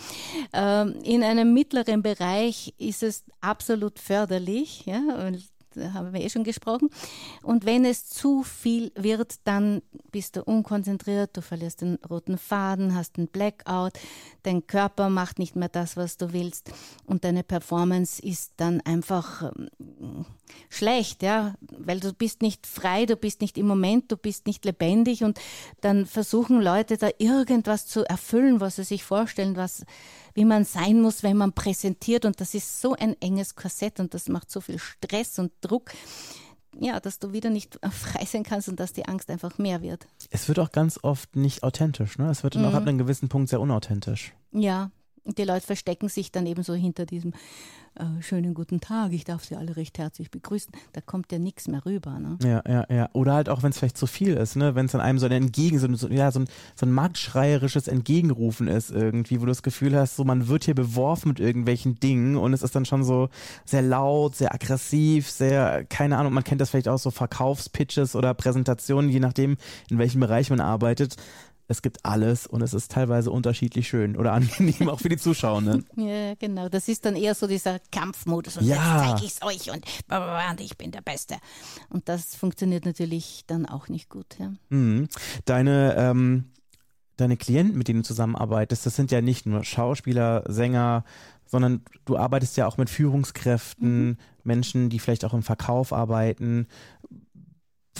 Ähm, 0.52 0.94
in 1.02 1.22
einem 1.22 1.52
mittleren 1.52 2.02
Bereich 2.02 2.74
ist 2.78 3.02
es 3.02 3.24
absolut 3.40 3.98
förderlich, 3.98 4.86
ja, 4.86 5.02
da 5.08 5.38
haben 5.76 6.12
wir 6.12 6.20
eh 6.20 6.28
schon 6.28 6.44
gesprochen. 6.44 6.90
Und 7.42 7.64
wenn 7.64 7.84
es 7.84 8.08
zu 8.08 8.42
viel 8.42 8.92
wird, 8.94 9.36
dann 9.44 9.82
bist 10.10 10.36
du 10.36 10.42
unkonzentriert, 10.42 11.36
du 11.36 11.42
verlierst 11.42 11.80
den 11.80 11.98
roten 12.08 12.38
Faden, 12.38 12.94
hast 12.94 13.18
einen 13.18 13.28
Blackout, 13.28 13.92
dein 14.42 14.66
Körper 14.66 15.08
macht 15.08 15.38
nicht 15.38 15.56
mehr 15.56 15.68
das, 15.68 15.96
was 15.96 16.16
du 16.16 16.32
willst 16.32 16.70
und 17.06 17.24
deine 17.24 17.42
Performance 17.42 18.22
ist 18.22 18.52
dann 18.56 18.80
einfach 18.82 19.52
ähm, 19.52 20.26
schlecht, 20.68 21.22
ja, 21.22 21.54
weil 21.78 22.00
du 22.00 22.12
bist 22.12 22.42
nicht 22.42 22.66
frei, 22.66 23.06
du 23.06 23.16
bist 23.16 23.40
nicht 23.40 23.58
im 23.58 23.66
Moment, 23.66 24.10
du 24.12 24.16
bist 24.16 24.46
nicht 24.46 24.64
lebendig 24.64 25.24
und 25.24 25.40
dann 25.80 26.06
versuchen 26.06 26.60
Leute 26.60 26.96
da 26.96 27.08
irgendwas 27.18 27.86
zu 27.86 28.04
erfüllen, 28.04 28.60
was 28.60 28.76
sie 28.76 28.84
sich 28.84 29.04
vorstellen, 29.04 29.56
was 29.56 29.84
wie 30.34 30.44
man 30.44 30.64
sein 30.64 31.00
muss, 31.00 31.22
wenn 31.22 31.36
man 31.36 31.52
präsentiert. 31.52 32.24
Und 32.24 32.40
das 32.40 32.54
ist 32.54 32.80
so 32.80 32.94
ein 32.94 33.16
enges 33.20 33.54
Korsett 33.54 34.00
und 34.00 34.14
das 34.14 34.28
macht 34.28 34.50
so 34.50 34.60
viel 34.60 34.78
Stress 34.78 35.38
und 35.38 35.52
Druck. 35.60 35.92
Ja, 36.78 36.98
dass 36.98 37.20
du 37.20 37.32
wieder 37.32 37.50
nicht 37.50 37.78
frei 37.90 38.24
sein 38.24 38.42
kannst 38.42 38.68
und 38.68 38.80
dass 38.80 38.92
die 38.92 39.06
Angst 39.06 39.30
einfach 39.30 39.58
mehr 39.58 39.80
wird. 39.80 40.06
Es 40.30 40.48
wird 40.48 40.58
auch 40.58 40.72
ganz 40.72 40.98
oft 41.02 41.36
nicht 41.36 41.62
authentisch, 41.62 42.18
ne? 42.18 42.28
Es 42.30 42.42
wird 42.42 42.56
dann 42.56 42.62
mhm. 42.62 42.68
auch 42.68 42.74
ab 42.74 42.86
einem 42.86 42.98
gewissen 42.98 43.28
Punkt 43.28 43.48
sehr 43.48 43.60
unauthentisch. 43.60 44.32
Ja, 44.50 44.90
die 45.24 45.44
Leute 45.44 45.66
verstecken 45.66 46.08
sich 46.08 46.32
dann 46.32 46.46
eben 46.46 46.62
so 46.62 46.74
hinter 46.74 47.06
diesem 47.06 47.32
äh, 47.96 48.22
schönen 48.22 48.54
guten 48.54 48.80
Tag, 48.80 49.12
ich 49.12 49.24
darf 49.24 49.44
Sie 49.44 49.54
alle 49.54 49.76
recht 49.76 49.98
herzlich 49.98 50.30
begrüßen. 50.30 50.72
Da 50.92 51.00
kommt 51.00 51.30
ja 51.30 51.38
nichts 51.38 51.68
mehr 51.68 51.84
rüber. 51.86 52.18
Ne? 52.18 52.38
Ja, 52.42 52.62
ja, 52.66 52.86
ja. 52.92 53.08
Oder 53.12 53.34
halt 53.34 53.48
auch, 53.48 53.62
wenn 53.62 53.70
es 53.70 53.78
vielleicht 53.78 53.96
zu 53.96 54.06
viel 54.06 54.34
ist, 54.34 54.56
ne? 54.56 54.74
wenn 54.74 54.86
es 54.86 54.92
dann 54.92 55.00
einem 55.00 55.18
so 55.18 55.26
ein 55.26 55.32
Entgegen, 55.32 55.78
so, 55.78 55.92
so, 55.94 56.08
ja, 56.08 56.30
so, 56.32 56.40
ein, 56.40 56.48
so 56.74 56.86
ein 56.86 56.92
marktschreierisches 56.92 57.86
Entgegenrufen 57.86 58.66
ist 58.66 58.90
irgendwie, 58.90 59.40
wo 59.40 59.44
du 59.44 59.50
das 59.50 59.62
Gefühl 59.62 59.96
hast, 59.96 60.16
so 60.16 60.24
man 60.24 60.48
wird 60.48 60.64
hier 60.64 60.74
beworfen 60.74 61.28
mit 61.28 61.40
irgendwelchen 61.40 62.00
Dingen 62.00 62.36
und 62.36 62.52
es 62.52 62.62
ist 62.62 62.74
dann 62.74 62.84
schon 62.84 63.04
so 63.04 63.28
sehr 63.64 63.82
laut, 63.82 64.34
sehr 64.34 64.52
aggressiv, 64.52 65.30
sehr, 65.30 65.84
keine 65.84 66.18
Ahnung, 66.18 66.32
man 66.32 66.44
kennt 66.44 66.60
das 66.60 66.70
vielleicht 66.70 66.88
auch 66.88 66.98
so 66.98 67.10
Verkaufspitches 67.10 68.16
oder 68.16 68.34
Präsentationen, 68.34 69.08
je 69.08 69.20
nachdem, 69.20 69.56
in 69.88 69.98
welchem 69.98 70.20
Bereich 70.20 70.50
man 70.50 70.60
arbeitet 70.60 71.16
es 71.66 71.80
gibt 71.80 72.04
alles 72.04 72.46
und 72.46 72.62
es 72.62 72.74
ist 72.74 72.90
teilweise 72.90 73.30
unterschiedlich 73.30 73.88
schön 73.88 74.16
oder 74.16 74.32
angenehm 74.32 74.88
auch 74.88 75.00
für 75.00 75.08
die 75.08 75.16
Zuschauenden. 75.16 75.86
ja, 75.96 76.34
genau. 76.34 76.68
Das 76.68 76.88
ist 76.88 77.04
dann 77.04 77.16
eher 77.16 77.34
so 77.34 77.46
dieser 77.46 77.78
Kampfmodus 77.90 78.58
und 78.58 78.66
ja. 78.66 78.74
jetzt 78.74 79.08
zeige 79.08 79.26
ich 79.26 79.32
es 79.32 79.42
euch 79.42 79.74
und, 79.74 79.84
und 80.10 80.60
ich 80.60 80.76
bin 80.76 80.90
der 80.90 81.00
Beste. 81.00 81.36
Und 81.88 82.08
das 82.08 82.36
funktioniert 82.36 82.84
natürlich 82.84 83.44
dann 83.46 83.66
auch 83.66 83.88
nicht 83.88 84.10
gut. 84.10 84.26
Ja. 84.38 84.52
Mhm. 84.68 85.08
Deine, 85.46 85.94
ähm, 85.96 86.50
deine 87.16 87.36
Klienten, 87.36 87.78
mit 87.78 87.88
denen 87.88 88.02
du 88.02 88.06
zusammenarbeitest, 88.06 88.84
das 88.84 88.96
sind 88.96 89.10
ja 89.10 89.22
nicht 89.22 89.46
nur 89.46 89.64
Schauspieler, 89.64 90.44
Sänger, 90.46 91.04
sondern 91.46 91.82
du 92.04 92.16
arbeitest 92.16 92.56
ja 92.56 92.66
auch 92.66 92.76
mit 92.76 92.90
Führungskräften, 92.90 94.06
mhm. 94.06 94.16
Menschen, 94.42 94.90
die 94.90 94.98
vielleicht 94.98 95.24
auch 95.24 95.34
im 95.34 95.42
Verkauf 95.42 95.94
arbeiten. 95.94 96.68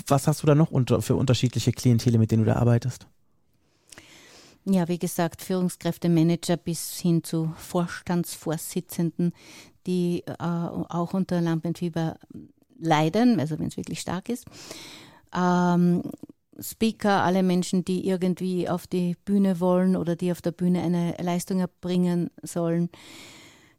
Was 0.06 0.26
hast 0.26 0.42
du 0.42 0.46
da 0.46 0.54
noch 0.54 0.70
unter, 0.70 1.00
für 1.00 1.16
unterschiedliche 1.16 1.72
Klientele, 1.72 2.18
mit 2.18 2.30
denen 2.30 2.44
du 2.44 2.50
da 2.50 2.56
arbeitest? 2.56 3.06
Ja, 4.64 4.88
wie 4.88 4.98
gesagt, 4.98 5.42
Führungskräftemanager 5.42 6.56
bis 6.56 6.98
hin 6.98 7.22
zu 7.22 7.52
Vorstandsvorsitzenden, 7.56 9.32
die 9.86 10.22
äh, 10.26 10.34
auch 10.38 11.12
unter 11.12 11.40
Lampenfieber 11.40 12.18
leiden, 12.78 13.40
also 13.40 13.58
wenn 13.58 13.68
es 13.68 13.76
wirklich 13.76 14.00
stark 14.00 14.28
ist. 14.28 14.46
Ähm, 15.34 16.02
Speaker, 16.60 17.22
alle 17.22 17.42
Menschen, 17.42 17.84
die 17.84 18.06
irgendwie 18.08 18.68
auf 18.68 18.86
die 18.86 19.16
Bühne 19.24 19.60
wollen 19.60 19.96
oder 19.96 20.16
die 20.16 20.30
auf 20.30 20.40
der 20.40 20.52
Bühne 20.52 20.82
eine 20.82 21.14
Leistung 21.20 21.60
erbringen 21.60 22.30
sollen. 22.42 22.90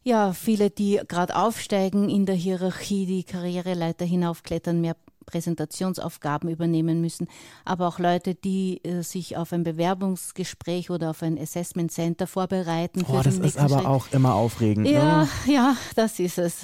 Ja, 0.03 0.33
viele, 0.33 0.69
die 0.69 1.01
gerade 1.07 1.35
aufsteigen 1.35 2.09
in 2.09 2.25
der 2.25 2.35
Hierarchie, 2.35 3.05
die 3.05 3.23
Karriereleiter 3.23 4.05
hinaufklettern, 4.05 4.81
mehr 4.81 4.95
Präsentationsaufgaben 5.25 6.49
übernehmen 6.49 7.01
müssen, 7.01 7.27
aber 7.63 7.87
auch 7.87 7.99
Leute, 7.99 8.35
die 8.35 8.83
äh, 8.83 9.01
sich 9.01 9.37
auf 9.37 9.53
ein 9.53 9.63
Bewerbungsgespräch 9.63 10.89
oder 10.89 11.11
auf 11.11 11.23
ein 11.23 11.37
Assessment 11.37 11.91
Center 11.91 12.27
vorbereiten. 12.27 13.05
Oh, 13.07 13.21
das 13.23 13.37
ist 13.37 13.57
aber 13.57 13.79
Schritt. 13.79 13.85
auch 13.85 14.07
immer 14.11 14.35
aufregend. 14.35 14.87
Ja, 14.87 15.23
ne? 15.23 15.29
ja, 15.47 15.77
das 15.95 16.19
ist 16.19 16.37
es. 16.37 16.63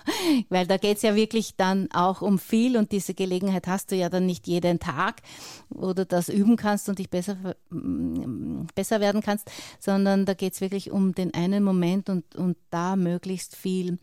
Weil 0.48 0.66
da 0.66 0.76
geht 0.76 0.98
es 0.98 1.02
ja 1.02 1.14
wirklich 1.14 1.56
dann 1.56 1.88
auch 1.92 2.22
um 2.22 2.38
viel 2.38 2.76
und 2.76 2.92
diese 2.92 3.14
Gelegenheit 3.14 3.66
hast 3.66 3.90
du 3.90 3.96
ja 3.96 4.08
dann 4.08 4.26
nicht 4.26 4.46
jeden 4.46 4.78
Tag, 4.78 5.22
wo 5.68 5.92
du 5.92 6.06
das 6.06 6.28
üben 6.28 6.56
kannst 6.56 6.88
und 6.88 6.98
dich 6.98 7.10
besser, 7.10 7.36
mm, 7.70 8.66
besser 8.74 9.00
werden 9.00 9.22
kannst, 9.22 9.50
sondern 9.80 10.26
da 10.26 10.34
geht 10.34 10.54
es 10.54 10.60
wirklich 10.60 10.90
um 10.90 11.14
den 11.14 11.34
einen 11.34 11.64
Moment 11.64 12.08
und, 12.08 12.34
und 12.36 12.56
da 12.70 12.96
möglichst 12.96 13.56
viel 13.56 13.98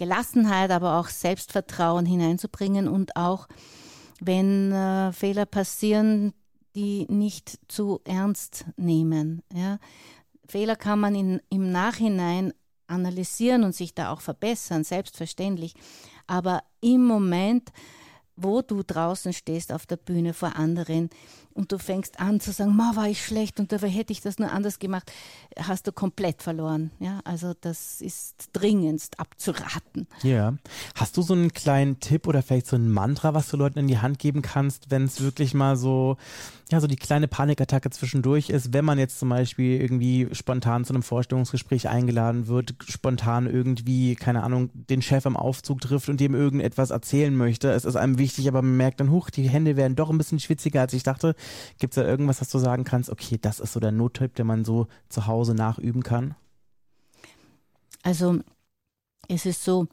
Gelassenheit, 0.00 0.70
aber 0.70 0.98
auch 0.98 1.08
Selbstvertrauen 1.08 2.06
hineinzubringen 2.06 2.88
und 2.88 3.16
auch, 3.16 3.46
wenn 4.18 4.72
äh, 4.72 5.12
Fehler 5.12 5.44
passieren, 5.44 6.32
die 6.74 7.06
nicht 7.10 7.58
zu 7.68 8.00
ernst 8.04 8.64
nehmen. 8.76 9.42
Ja. 9.52 9.78
Fehler 10.48 10.76
kann 10.76 11.00
man 11.00 11.14
in, 11.14 11.42
im 11.50 11.70
Nachhinein 11.70 12.54
analysieren 12.86 13.62
und 13.62 13.74
sich 13.74 13.94
da 13.94 14.10
auch 14.10 14.22
verbessern, 14.22 14.84
selbstverständlich. 14.84 15.74
Aber 16.26 16.62
im 16.80 17.04
Moment, 17.04 17.70
wo 18.36 18.62
du 18.62 18.82
draußen 18.82 19.34
stehst 19.34 19.70
auf 19.70 19.84
der 19.84 19.98
Bühne 19.98 20.32
vor 20.32 20.56
anderen, 20.56 21.10
und 21.54 21.72
du 21.72 21.78
fängst 21.78 22.20
an 22.20 22.40
zu 22.40 22.52
sagen, 22.52 22.74
ma, 22.76 22.92
war 22.94 23.08
ich 23.08 23.24
schlecht 23.24 23.60
und 23.60 23.72
dabei 23.72 23.88
hätte 23.88 24.12
ich 24.12 24.20
das 24.20 24.38
nur 24.38 24.50
anders 24.52 24.78
gemacht, 24.78 25.10
hast 25.58 25.86
du 25.86 25.92
komplett 25.92 26.42
verloren. 26.42 26.90
Ja, 27.00 27.20
also 27.24 27.54
das 27.60 28.00
ist 28.00 28.50
dringendst 28.52 29.18
abzuraten. 29.18 30.06
Ja. 30.22 30.54
Hast 30.94 31.16
du 31.16 31.22
so 31.22 31.34
einen 31.34 31.52
kleinen 31.52 32.00
Tipp 32.00 32.26
oder 32.26 32.42
vielleicht 32.42 32.66
so 32.66 32.76
ein 32.76 32.90
Mantra, 32.90 33.34
was 33.34 33.48
du 33.48 33.56
Leuten 33.56 33.78
in 33.78 33.88
die 33.88 33.98
Hand 33.98 34.18
geben 34.18 34.42
kannst, 34.42 34.90
wenn 34.90 35.04
es 35.04 35.20
wirklich 35.20 35.54
mal 35.54 35.76
so, 35.76 36.16
ja, 36.70 36.80
so 36.80 36.86
die 36.86 36.96
kleine 36.96 37.28
Panikattacke 37.28 37.90
zwischendurch 37.90 38.50
ist, 38.50 38.72
wenn 38.72 38.84
man 38.84 38.98
jetzt 38.98 39.18
zum 39.18 39.28
Beispiel 39.28 39.80
irgendwie 39.80 40.28
spontan 40.32 40.84
zu 40.84 40.92
einem 40.92 41.02
Vorstellungsgespräch 41.02 41.88
eingeladen 41.88 42.46
wird, 42.46 42.74
spontan 42.86 43.46
irgendwie, 43.46 44.14
keine 44.14 44.44
Ahnung, 44.44 44.70
den 44.72 45.02
Chef 45.02 45.26
am 45.26 45.36
Aufzug 45.36 45.80
trifft 45.80 46.08
und 46.08 46.20
dem 46.20 46.34
irgendetwas 46.34 46.90
erzählen 46.90 47.34
möchte. 47.34 47.70
Es 47.72 47.84
ist 47.84 47.96
einem 47.96 48.18
wichtig, 48.18 48.48
aber 48.48 48.62
man 48.62 48.76
merkt 48.76 49.00
dann, 49.00 49.10
huch, 49.10 49.30
die 49.30 49.48
Hände 49.48 49.76
werden 49.76 49.96
doch 49.96 50.10
ein 50.10 50.18
bisschen 50.18 50.38
schwitziger, 50.38 50.80
als 50.80 50.92
ich 50.92 51.02
dachte. 51.02 51.34
Gibt 51.78 51.96
es 51.96 52.02
da 52.02 52.08
irgendwas, 52.08 52.40
was 52.40 52.48
du 52.48 52.58
sagen 52.58 52.84
kannst, 52.84 53.10
okay, 53.10 53.38
das 53.40 53.60
ist 53.60 53.72
so 53.72 53.80
der 53.80 53.92
Nottipp, 53.92 54.34
den 54.34 54.46
man 54.46 54.64
so 54.64 54.86
zu 55.08 55.26
Hause 55.26 55.54
nachüben 55.54 56.02
kann? 56.02 56.34
Also 58.02 58.40
es 59.28 59.46
ist 59.46 59.62
so, 59.64 59.86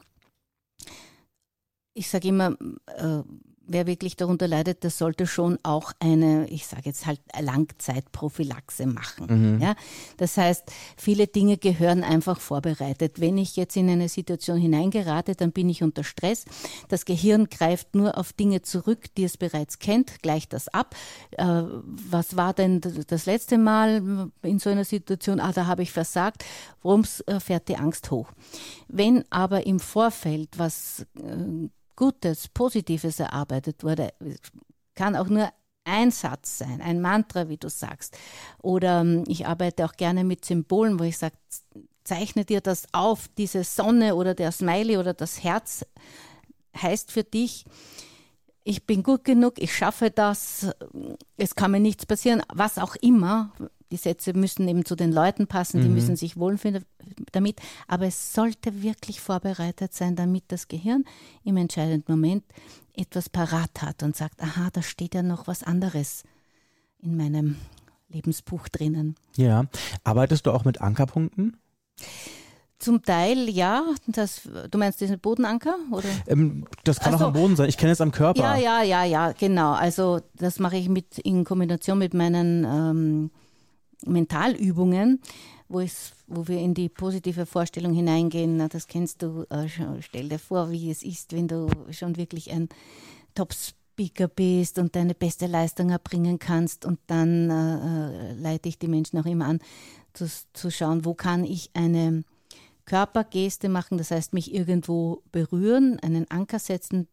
ich 1.94 2.08
sage 2.08 2.28
immer, 2.28 2.56
äh, 2.86 3.22
wer 3.68 3.86
wirklich 3.86 4.16
darunter 4.16 4.48
leidet, 4.48 4.82
der 4.82 4.90
sollte 4.90 5.26
schon 5.26 5.58
auch 5.62 5.92
eine, 6.00 6.48
ich 6.48 6.66
sage 6.66 6.82
jetzt 6.86 7.06
halt 7.06 7.20
Langzeitprophylaxe 7.38 8.86
machen. 8.86 9.54
Mhm. 9.56 9.62
Ja? 9.62 9.74
Das 10.16 10.36
heißt, 10.36 10.64
viele 10.96 11.26
Dinge 11.26 11.58
gehören 11.58 12.02
einfach 12.02 12.40
vorbereitet. 12.40 13.20
Wenn 13.20 13.38
ich 13.38 13.56
jetzt 13.56 13.76
in 13.76 13.88
eine 13.88 14.08
Situation 14.08 14.58
hineingerate, 14.58 15.34
dann 15.34 15.52
bin 15.52 15.68
ich 15.68 15.82
unter 15.82 16.02
Stress. 16.02 16.46
Das 16.88 17.04
Gehirn 17.04 17.48
greift 17.48 17.94
nur 17.94 18.18
auf 18.18 18.32
Dinge 18.32 18.62
zurück, 18.62 19.14
die 19.16 19.24
es 19.24 19.36
bereits 19.36 19.78
kennt, 19.78 20.22
gleicht 20.22 20.52
das 20.52 20.68
ab. 20.68 20.96
Äh, 21.32 21.44
was 21.44 22.36
war 22.36 22.54
denn 22.54 22.80
das 22.80 23.26
letzte 23.26 23.58
Mal 23.58 24.30
in 24.42 24.58
so 24.58 24.70
einer 24.70 24.84
Situation? 24.84 25.40
Ah, 25.40 25.52
da 25.52 25.66
habe 25.66 25.82
ich 25.82 25.92
versagt. 25.92 26.44
Worum 26.82 27.04
äh, 27.26 27.38
fährt 27.38 27.68
die 27.68 27.76
Angst 27.76 28.10
hoch? 28.10 28.32
Wenn 28.88 29.24
aber 29.30 29.66
im 29.66 29.78
Vorfeld 29.78 30.58
was 30.58 31.06
äh, 31.16 31.68
Gutes, 31.98 32.46
Positives 32.46 33.18
erarbeitet 33.18 33.82
wurde, 33.82 34.12
kann 34.94 35.16
auch 35.16 35.26
nur 35.26 35.50
ein 35.82 36.12
Satz 36.12 36.58
sein, 36.58 36.80
ein 36.80 37.00
Mantra, 37.00 37.48
wie 37.48 37.56
du 37.56 37.68
sagst. 37.68 38.16
Oder 38.62 39.00
ähm, 39.00 39.24
ich 39.26 39.48
arbeite 39.48 39.84
auch 39.84 39.94
gerne 39.94 40.22
mit 40.22 40.44
Symbolen, 40.44 41.00
wo 41.00 41.02
ich 41.02 41.18
sage, 41.18 41.34
zeichne 42.04 42.44
dir 42.44 42.60
das 42.60 42.86
auf, 42.92 43.26
diese 43.36 43.64
Sonne 43.64 44.14
oder 44.14 44.34
der 44.34 44.52
Smiley 44.52 44.96
oder 44.96 45.12
das 45.12 45.42
Herz 45.42 45.84
heißt 46.80 47.10
für 47.10 47.24
dich, 47.24 47.64
ich 48.62 48.86
bin 48.86 49.02
gut 49.02 49.24
genug, 49.24 49.54
ich 49.58 49.74
schaffe 49.74 50.12
das, 50.12 50.68
es 51.36 51.56
kann 51.56 51.72
mir 51.72 51.80
nichts 51.80 52.06
passieren, 52.06 52.42
was 52.54 52.78
auch 52.78 52.94
immer 52.94 53.50
die 53.90 53.96
Sätze 53.96 54.34
müssen 54.34 54.68
eben 54.68 54.84
zu 54.84 54.96
den 54.96 55.12
Leuten 55.12 55.46
passen, 55.46 55.80
die 55.80 55.88
mhm. 55.88 55.94
müssen 55.94 56.16
sich 56.16 56.36
wohlfühlen 56.36 56.84
damit. 57.32 57.60
Aber 57.86 58.06
es 58.06 58.32
sollte 58.32 58.82
wirklich 58.82 59.20
vorbereitet 59.20 59.94
sein, 59.94 60.16
damit 60.16 60.44
das 60.48 60.68
Gehirn 60.68 61.04
im 61.44 61.56
entscheidenden 61.56 62.12
Moment 62.12 62.44
etwas 62.94 63.28
parat 63.28 63.82
hat 63.82 64.02
und 64.02 64.16
sagt, 64.16 64.42
aha, 64.42 64.68
da 64.72 64.82
steht 64.82 65.14
ja 65.14 65.22
noch 65.22 65.46
was 65.46 65.62
anderes 65.62 66.24
in 67.00 67.16
meinem 67.16 67.56
Lebensbuch 68.08 68.68
drinnen. 68.68 69.14
Ja. 69.36 69.64
Arbeitest 70.04 70.46
du 70.46 70.52
auch 70.52 70.64
mit 70.64 70.80
Ankerpunkten? 70.80 71.56
Zum 72.78 73.02
Teil 73.02 73.48
ja. 73.48 73.84
Das, 74.06 74.42
du 74.70 74.78
meinst 74.78 75.00
diesen 75.00 75.18
Bodenanker? 75.18 75.76
Oder? 75.90 76.08
Ähm, 76.26 76.64
das 76.84 77.00
kann 77.00 77.12
also, 77.12 77.24
auch 77.24 77.28
am 77.28 77.34
Boden 77.34 77.56
sein. 77.56 77.68
Ich 77.68 77.76
kenne 77.76 77.92
es 77.92 78.00
am 78.00 78.12
Körper. 78.12 78.40
Ja, 78.40 78.56
ja, 78.56 78.82
ja, 78.82 79.04
ja, 79.04 79.32
genau. 79.32 79.72
Also 79.72 80.20
das 80.36 80.58
mache 80.58 80.76
ich 80.76 80.88
mit 80.88 81.18
in 81.18 81.44
Kombination 81.44 81.98
mit 81.98 82.14
meinen 82.14 82.64
ähm, 82.64 83.30
Mentalübungen, 84.06 85.20
wo 85.68 85.80
ich 85.80 85.92
wo 86.28 86.46
wir 86.46 86.58
in 86.58 86.74
die 86.74 86.88
positive 86.88 87.46
Vorstellung 87.46 87.92
hineingehen. 87.92 88.56
Na, 88.56 88.68
das 88.68 88.86
kennst 88.86 89.22
du. 89.22 89.44
Äh, 89.50 89.68
stell 90.00 90.28
dir 90.28 90.38
vor, 90.38 90.70
wie 90.70 90.90
es 90.90 91.02
ist, 91.02 91.32
wenn 91.32 91.48
du 91.48 91.68
schon 91.90 92.16
wirklich 92.16 92.50
ein 92.50 92.68
Top-Speaker 93.34 94.28
bist 94.28 94.78
und 94.78 94.94
deine 94.94 95.14
beste 95.14 95.46
Leistung 95.46 95.90
erbringen 95.90 96.38
kannst. 96.38 96.84
Und 96.84 97.00
dann 97.06 97.50
äh, 97.50 98.30
äh, 98.30 98.32
leite 98.34 98.68
ich 98.68 98.78
die 98.78 98.88
Menschen 98.88 99.18
auch 99.18 99.26
immer 99.26 99.46
an, 99.46 99.60
zu, 100.12 100.26
zu 100.52 100.70
schauen, 100.70 101.04
wo 101.04 101.14
kann 101.14 101.44
ich 101.44 101.70
eine 101.74 102.24
Körpergeste 102.84 103.68
machen, 103.68 103.98
das 103.98 104.10
heißt 104.10 104.32
mich 104.32 104.54
irgendwo 104.54 105.22
berühren, 105.30 105.98
einen 106.00 106.30
Anker 106.30 106.58
setzen, 106.58 107.06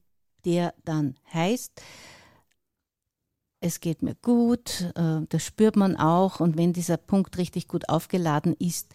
der 0.46 0.74
dann 0.86 1.16
heißt, 1.34 1.82
es 3.66 3.80
geht 3.80 4.04
mir 4.04 4.14
gut, 4.14 4.94
äh, 4.96 5.22
das 5.28 5.44
spürt 5.44 5.76
man 5.76 5.96
auch 5.98 6.40
und 6.40 6.56
wenn 6.56 6.72
dieser 6.72 6.98
Punkt 6.98 7.38
richtig 7.40 7.68
gut 7.68 7.90
aufgeladen 7.90 8.56
ist, 8.60 8.94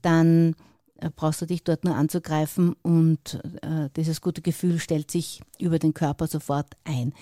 dann 0.00 0.54
äh, 0.98 1.10
brauchst 1.14 1.42
du 1.42 1.46
dich 1.46 1.64
dort 1.64 1.84
nur 1.84 1.96
anzugreifen 1.96 2.76
und 2.82 3.40
äh, 3.62 3.90
dieses 3.96 4.20
gute 4.20 4.40
Gefühl 4.40 4.78
stellt 4.78 5.10
sich 5.10 5.42
über 5.58 5.80
den 5.80 5.92
Körper 5.92 6.28
sofort 6.28 6.76
ein. 6.84 7.12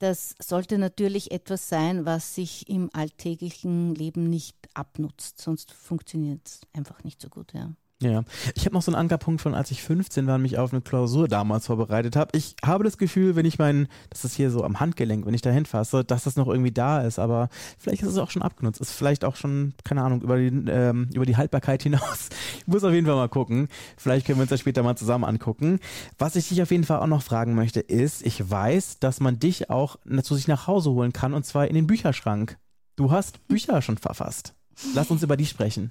Das 0.00 0.34
sollte 0.42 0.76
natürlich 0.76 1.30
etwas 1.30 1.68
sein, 1.68 2.04
was 2.04 2.34
sich 2.34 2.68
im 2.68 2.90
alltäglichen 2.92 3.94
Leben 3.94 4.28
nicht 4.28 4.56
abnutzt, 4.74 5.40
sonst 5.40 5.70
funktioniert 5.70 6.40
es 6.44 6.60
einfach 6.72 7.04
nicht 7.04 7.22
so 7.22 7.28
gut. 7.28 7.52
Ja. 7.52 7.70
Ja, 8.02 8.24
ich 8.54 8.66
habe 8.66 8.74
noch 8.74 8.82
so 8.82 8.90
einen 8.90 9.00
Ankerpunkt 9.00 9.40
von, 9.40 9.54
als 9.54 9.70
ich 9.70 9.82
15 9.82 10.26
war 10.26 10.34
und 10.34 10.42
mich 10.42 10.58
auf 10.58 10.72
eine 10.72 10.82
Klausur 10.82 11.28
damals 11.28 11.66
vorbereitet 11.66 12.16
habe. 12.16 12.36
Ich 12.36 12.56
habe 12.64 12.84
das 12.84 12.98
Gefühl, 12.98 13.36
wenn 13.36 13.46
ich 13.46 13.58
meinen, 13.58 13.86
das 14.10 14.24
ist 14.24 14.34
hier 14.34 14.50
so 14.50 14.64
am 14.64 14.80
Handgelenk, 14.80 15.24
wenn 15.24 15.32
ich 15.32 15.42
da 15.42 15.50
hinfasse, 15.50 16.04
dass 16.04 16.24
das 16.24 16.36
noch 16.36 16.48
irgendwie 16.48 16.72
da 16.72 17.02
ist, 17.02 17.18
aber 17.18 17.48
vielleicht 17.78 18.02
ist 18.02 18.08
es 18.08 18.18
auch 18.18 18.30
schon 18.30 18.42
abgenutzt, 18.42 18.80
ist 18.80 18.90
vielleicht 18.90 19.24
auch 19.24 19.36
schon, 19.36 19.74
keine 19.84 20.02
Ahnung, 20.02 20.22
über 20.22 20.36
die, 20.36 20.48
ähm, 20.48 21.08
über 21.14 21.24
die 21.24 21.36
Haltbarkeit 21.36 21.82
hinaus. 21.84 22.28
Ich 22.58 22.66
muss 22.66 22.84
auf 22.84 22.92
jeden 22.92 23.06
Fall 23.06 23.14
mal 23.16 23.28
gucken. 23.28 23.68
Vielleicht 23.96 24.26
können 24.26 24.38
wir 24.38 24.42
uns 24.42 24.50
das 24.50 24.60
später 24.60 24.82
mal 24.82 24.96
zusammen 24.96 25.24
angucken. 25.24 25.78
Was 26.18 26.36
ich 26.36 26.48
dich 26.48 26.60
auf 26.62 26.72
jeden 26.72 26.84
Fall 26.84 26.98
auch 26.98 27.06
noch 27.06 27.22
fragen 27.22 27.54
möchte, 27.54 27.80
ist, 27.80 28.26
ich 28.26 28.50
weiß, 28.50 28.98
dass 28.98 29.20
man 29.20 29.38
dich 29.38 29.70
auch 29.70 29.96
zu 30.22 30.34
sich 30.34 30.48
nach 30.48 30.66
Hause 30.66 30.90
holen 30.90 31.12
kann 31.12 31.32
und 31.32 31.46
zwar 31.46 31.68
in 31.68 31.74
den 31.74 31.86
Bücherschrank. 31.86 32.58
Du 32.96 33.12
hast 33.12 33.46
Bücher 33.48 33.80
schon 33.82 33.98
verfasst. 33.98 34.54
Lass 34.94 35.10
uns 35.10 35.22
über 35.22 35.36
die 35.36 35.46
sprechen. 35.46 35.90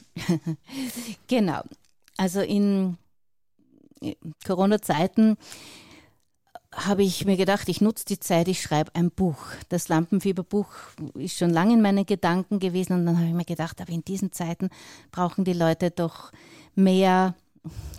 genau. 1.27 1.63
Also 2.17 2.41
in 2.41 2.97
Corona-Zeiten 4.45 5.37
habe 6.71 7.03
ich 7.03 7.25
mir 7.25 7.37
gedacht, 7.37 7.69
ich 7.69 7.81
nutze 7.81 8.05
die 8.05 8.19
Zeit, 8.19 8.47
ich 8.47 8.61
schreibe 8.61 8.95
ein 8.95 9.11
Buch. 9.11 9.37
Das 9.69 9.89
Lampenfieberbuch 9.89 10.67
ist 11.15 11.37
schon 11.37 11.51
lange 11.51 11.73
in 11.73 11.81
meinen 11.81 12.05
Gedanken 12.05 12.59
gewesen 12.59 12.93
und 12.93 13.05
dann 13.05 13.17
habe 13.17 13.27
ich 13.27 13.33
mir 13.33 13.45
gedacht, 13.45 13.79
aber 13.79 13.91
in 13.91 14.03
diesen 14.03 14.31
Zeiten 14.31 14.69
brauchen 15.11 15.45
die 15.45 15.53
Leute 15.53 15.91
doch 15.91 16.31
mehr 16.75 17.35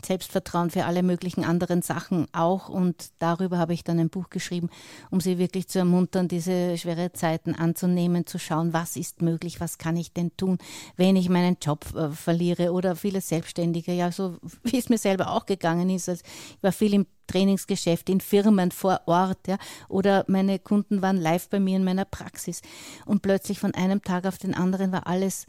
Selbstvertrauen 0.05 0.71
für 0.71 0.85
alle 0.85 1.03
möglichen 1.03 1.45
anderen 1.45 1.81
Sachen 1.83 2.27
auch. 2.33 2.69
Und 2.69 3.11
darüber 3.19 3.59
habe 3.59 3.73
ich 3.73 3.85
dann 3.85 3.99
ein 3.99 4.11
Buch 4.11 4.29
geschrieben, 4.29 4.69
um 5.11 5.21
sie 5.21 5.39
wirklich 5.39 5.69
zu 5.69 5.79
ermuntern, 5.79 6.29
diese 6.29 6.77
schwere 6.77 7.13
Zeiten 7.13 7.55
anzunehmen, 7.55 8.27
zu 8.27 8.39
schauen, 8.39 8.73
was 8.73 8.97
ist 8.97 9.23
möglich, 9.23 9.61
was 9.61 9.79
kann 9.79 9.97
ich 9.97 10.13
denn 10.13 10.37
tun, 10.37 10.59
wenn 10.97 11.17
ich 11.17 11.29
meinen 11.29 11.57
Job 11.61 11.87
äh, 11.95 12.11
verliere 12.11 12.73
oder 12.73 12.97
viele 12.97 13.21
Selbstständige, 13.21 13.93
ja, 13.93 14.13
so 14.13 14.37
wie 14.63 14.79
es 14.79 14.89
mir 14.89 14.99
selber 14.99 15.31
auch 15.31 15.47
gegangen 15.47 15.89
ist. 15.89 16.09
Also 16.09 16.23
ich 16.57 16.63
war 16.63 16.73
viel 16.73 16.95
im 16.95 17.07
Trainingsgeschäft, 17.27 18.11
in 18.11 18.21
Firmen 18.21 18.71
vor 18.71 19.01
Ort, 19.07 19.49
ja, 19.49 19.57
oder 19.89 20.25
meine 20.29 20.59
Kunden 20.59 21.01
waren 21.01 21.17
live 21.17 21.49
bei 21.49 21.59
mir 21.59 21.77
in 21.77 21.85
meiner 21.85 22.05
Praxis. 22.05 22.61
Und 23.07 23.23
plötzlich 23.23 23.59
von 23.59 23.75
einem 23.75 24.03
Tag 24.03 24.27
auf 24.27 24.37
den 24.37 24.55
anderen 24.55 24.93
war 24.93 25.07
alles 25.07 25.47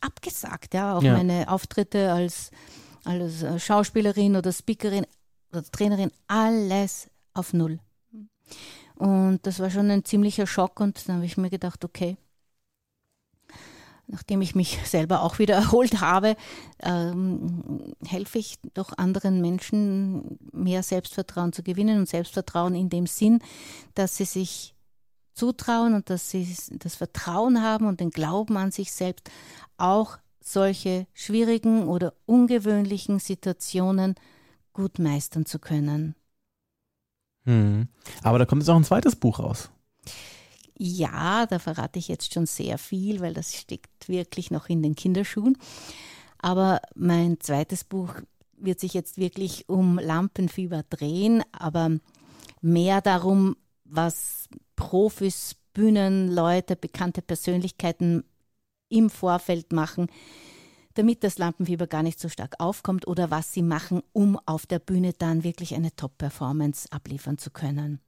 abgesagt, 0.00 0.74
ja, 0.74 0.96
auch 0.96 1.02
ja. 1.02 1.12
meine 1.12 1.48
Auftritte 1.48 2.12
als 2.12 2.50
als 3.04 3.42
äh, 3.42 3.58
Schauspielerin 3.58 4.36
oder 4.36 4.52
Speakerin 4.52 5.06
oder 5.50 5.62
Trainerin, 5.64 6.10
alles 6.28 7.08
auf 7.34 7.52
Null. 7.52 7.78
Und 8.94 9.40
das 9.42 9.58
war 9.58 9.70
schon 9.70 9.90
ein 9.90 10.04
ziemlicher 10.04 10.46
Schock 10.46 10.80
und 10.80 11.08
dann 11.08 11.16
habe 11.16 11.26
ich 11.26 11.36
mir 11.36 11.50
gedacht, 11.50 11.84
okay, 11.84 12.16
nachdem 14.06 14.42
ich 14.42 14.54
mich 14.54 14.78
selber 14.84 15.22
auch 15.22 15.38
wieder 15.38 15.56
erholt 15.56 16.00
habe, 16.00 16.36
ähm, 16.80 17.94
helfe 18.06 18.38
ich 18.38 18.58
doch 18.74 18.96
anderen 18.96 19.40
Menschen 19.40 20.38
mehr 20.52 20.82
Selbstvertrauen 20.82 21.52
zu 21.52 21.62
gewinnen 21.62 21.98
und 21.98 22.08
Selbstvertrauen 22.08 22.74
in 22.74 22.90
dem 22.90 23.06
Sinn, 23.06 23.40
dass 23.94 24.16
sie 24.16 24.24
sich 24.24 24.74
zutrauen 25.34 25.94
und 25.94 26.10
dass 26.10 26.30
sie 26.30 26.56
das 26.72 26.94
Vertrauen 26.94 27.62
haben 27.62 27.86
und 27.86 28.00
den 28.00 28.10
Glauben 28.10 28.56
an 28.56 28.70
sich 28.70 28.92
selbst, 28.92 29.30
auch 29.78 30.18
solche 30.44 31.06
schwierigen 31.12 31.88
oder 31.88 32.14
ungewöhnlichen 32.26 33.18
Situationen 33.18 34.14
gut 34.72 34.98
meistern 34.98 35.46
zu 35.46 35.58
können. 35.58 36.14
Hm. 37.44 37.88
Aber 38.22 38.38
da 38.38 38.46
kommt 38.46 38.62
jetzt 38.62 38.68
auch 38.68 38.76
ein 38.76 38.84
zweites 38.84 39.16
Buch 39.16 39.38
raus. 39.38 39.70
Ja, 40.78 41.46
da 41.46 41.58
verrate 41.58 41.98
ich 41.98 42.08
jetzt 42.08 42.32
schon 42.32 42.46
sehr 42.46 42.78
viel, 42.78 43.20
weil 43.20 43.34
das 43.34 43.54
steckt 43.54 44.08
wirklich 44.08 44.50
noch 44.50 44.68
in 44.68 44.82
den 44.82 44.96
Kinderschuhen. 44.96 45.58
Aber 46.38 46.80
mein 46.94 47.38
zweites 47.40 47.84
Buch 47.84 48.14
wird 48.56 48.80
sich 48.80 48.94
jetzt 48.94 49.18
wirklich 49.18 49.68
um 49.68 49.98
Lampenfieber 49.98 50.84
drehen, 50.88 51.42
aber 51.52 51.98
mehr 52.60 53.00
darum, 53.00 53.56
was 53.84 54.48
Profis, 54.76 55.56
Bühnenleute, 55.74 56.76
bekannte 56.76 57.22
Persönlichkeiten 57.22 58.24
im 58.92 59.10
Vorfeld 59.10 59.72
machen, 59.72 60.08
damit 60.94 61.24
das 61.24 61.38
Lampenfieber 61.38 61.86
gar 61.86 62.02
nicht 62.02 62.20
so 62.20 62.28
stark 62.28 62.54
aufkommt 62.58 63.06
oder 63.06 63.30
was 63.30 63.52
sie 63.52 63.62
machen, 63.62 64.02
um 64.12 64.38
auf 64.46 64.66
der 64.66 64.78
Bühne 64.78 65.12
dann 65.12 65.44
wirklich 65.44 65.74
eine 65.74 65.94
Top-Performance 65.96 66.88
abliefern 66.90 67.38
zu 67.38 67.50
können. 67.50 68.00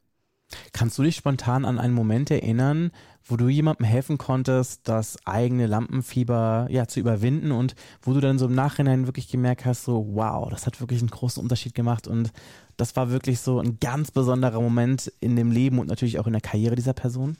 Kannst 0.72 0.98
du 0.98 1.02
dich 1.02 1.16
spontan 1.16 1.64
an 1.64 1.78
einen 1.78 1.94
Moment 1.94 2.30
erinnern, 2.30 2.90
wo 3.24 3.36
du 3.36 3.48
jemandem 3.48 3.86
helfen 3.86 4.18
konntest, 4.18 4.86
das 4.86 5.16
eigene 5.24 5.66
Lampenfieber 5.66 6.66
ja 6.70 6.86
zu 6.86 7.00
überwinden 7.00 7.50
und 7.50 7.74
wo 8.02 8.12
du 8.12 8.20
dann 8.20 8.38
so 8.38 8.46
im 8.46 8.54
Nachhinein 8.54 9.06
wirklich 9.06 9.28
gemerkt 9.28 9.64
hast, 9.64 9.84
so 9.84 10.06
wow, 10.12 10.48
das 10.50 10.66
hat 10.66 10.80
wirklich 10.80 11.00
einen 11.00 11.10
großen 11.10 11.42
Unterschied 11.42 11.74
gemacht 11.74 12.06
und 12.06 12.30
das 12.76 12.94
war 12.96 13.10
wirklich 13.10 13.40
so 13.40 13.58
ein 13.58 13.78
ganz 13.80 14.10
besonderer 14.10 14.60
Moment 14.60 15.10
in 15.20 15.36
dem 15.36 15.50
Leben 15.50 15.78
und 15.78 15.88
natürlich 15.88 16.18
auch 16.18 16.26
in 16.26 16.32
der 16.34 16.42
Karriere 16.42 16.76
dieser 16.76 16.92
Person? 16.92 17.38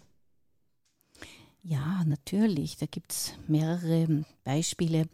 Ja, 1.64 2.04
natürlich. 2.04 2.76
Da 2.76 2.86
gibt 2.86 3.12
es 3.12 3.32
mehrere 3.48 4.24
Beispiele. 4.44 5.06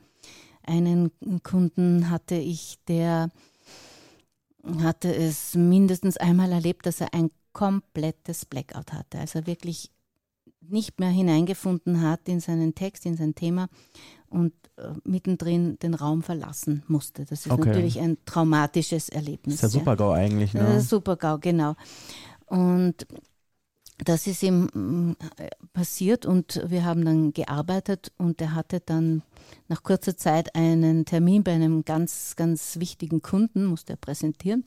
Einen 0.62 1.10
Kunden 1.42 2.10
hatte 2.10 2.34
ich, 2.34 2.78
der 2.88 3.30
hatte 4.82 5.14
es 5.14 5.54
mindestens 5.54 6.16
einmal 6.16 6.52
erlebt, 6.52 6.86
dass 6.86 7.00
er 7.00 7.14
ein 7.14 7.30
komplettes 7.52 8.44
Blackout 8.44 8.92
hatte. 8.92 9.18
Also 9.18 9.46
wirklich 9.46 9.90
nicht 10.60 11.00
mehr 11.00 11.08
hineingefunden 11.08 12.02
hat 12.02 12.28
in 12.28 12.40
seinen 12.40 12.74
Text, 12.74 13.06
in 13.06 13.16
sein 13.16 13.34
Thema 13.34 13.68
und 14.28 14.52
äh, 14.76 14.92
mittendrin 15.04 15.78
den 15.78 15.94
Raum 15.94 16.22
verlassen 16.22 16.82
musste. 16.86 17.24
Das 17.24 17.46
ist 17.46 17.52
okay. 17.52 17.68
natürlich 17.68 18.00
ein 18.00 18.18
traumatisches 18.24 19.08
Erlebnis. 19.08 19.56
Das 19.56 19.68
ist 19.68 19.74
der 19.74 19.80
Supergau 19.80 20.14
ja. 20.14 20.20
eigentlich, 20.20 20.54
ne? 20.54 20.60
Der 20.60 20.80
Supergau, 20.80 21.38
genau. 21.38 21.74
Und 22.46 23.06
das 24.04 24.26
ist 24.26 24.42
ihm 24.42 24.64
mm, 24.72 25.16
passiert 25.72 26.26
und 26.26 26.62
wir 26.66 26.84
haben 26.84 27.04
dann 27.04 27.32
gearbeitet 27.32 28.12
und 28.18 28.40
er 28.40 28.54
hatte 28.54 28.80
dann 28.80 29.22
nach 29.68 29.82
kurzer 29.82 30.16
Zeit 30.16 30.54
einen 30.54 31.04
Termin 31.04 31.44
bei 31.44 31.52
einem 31.52 31.84
ganz, 31.84 32.34
ganz 32.36 32.78
wichtigen 32.78 33.22
Kunden, 33.22 33.64
musste 33.66 33.94
er 33.94 33.96
präsentieren. 33.96 34.64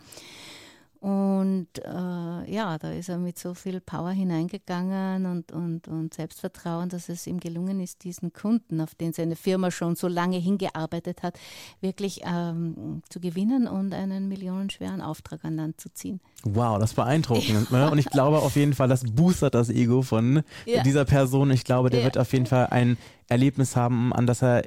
Und 1.03 1.67
äh, 1.83 2.49
ja, 2.49 2.77
da 2.77 2.93
ist 2.93 3.09
er 3.09 3.17
mit 3.17 3.37
so 3.37 3.53
viel 3.53 3.81
Power 3.81 4.11
hineingegangen 4.11 5.25
und, 5.25 5.51
und, 5.51 5.89
und 5.89 6.13
Selbstvertrauen, 6.13 6.87
dass 6.87 7.09
es 7.09 7.27
ihm 7.27 7.41
gelungen 7.41 7.81
ist, 7.81 8.05
diesen 8.05 8.31
Kunden, 8.31 8.79
auf 8.79 8.95
den 8.95 9.11
seine 9.11 9.35
Firma 9.35 9.69
schon 9.69 9.97
so 9.97 10.07
lange 10.07 10.37
hingearbeitet 10.37 11.21
hat, 11.21 11.37
wirklich 11.81 12.21
ähm, 12.23 13.01
zu 13.09 13.19
gewinnen 13.19 13.67
und 13.67 13.93
einen 13.93 14.29
millionenschweren 14.29 15.01
Auftrag 15.01 15.43
an 15.43 15.57
Land 15.57 15.81
zu 15.81 15.93
ziehen. 15.93 16.21
Wow, 16.45 16.79
das 16.79 16.91
ist 16.91 16.95
beeindruckend. 16.95 17.49
Ja. 17.49 17.63
Ne? 17.73 17.91
Und 17.91 17.97
ich 17.97 18.05
glaube 18.05 18.37
auf 18.39 18.55
jeden 18.55 18.73
Fall, 18.73 18.87
das 18.87 19.03
boostert 19.03 19.55
das 19.55 19.69
Ego 19.69 20.03
von 20.03 20.43
ja. 20.65 20.83
dieser 20.83 21.03
Person. 21.03 21.51
Ich 21.51 21.65
glaube, 21.65 21.89
der 21.89 21.99
ja. 21.99 22.05
wird 22.05 22.17
auf 22.17 22.31
jeden 22.31 22.45
Fall 22.45 22.67
ein 22.67 22.97
Erlebnis 23.27 23.75
haben, 23.75 24.13
an 24.13 24.27
das 24.27 24.41
er 24.41 24.63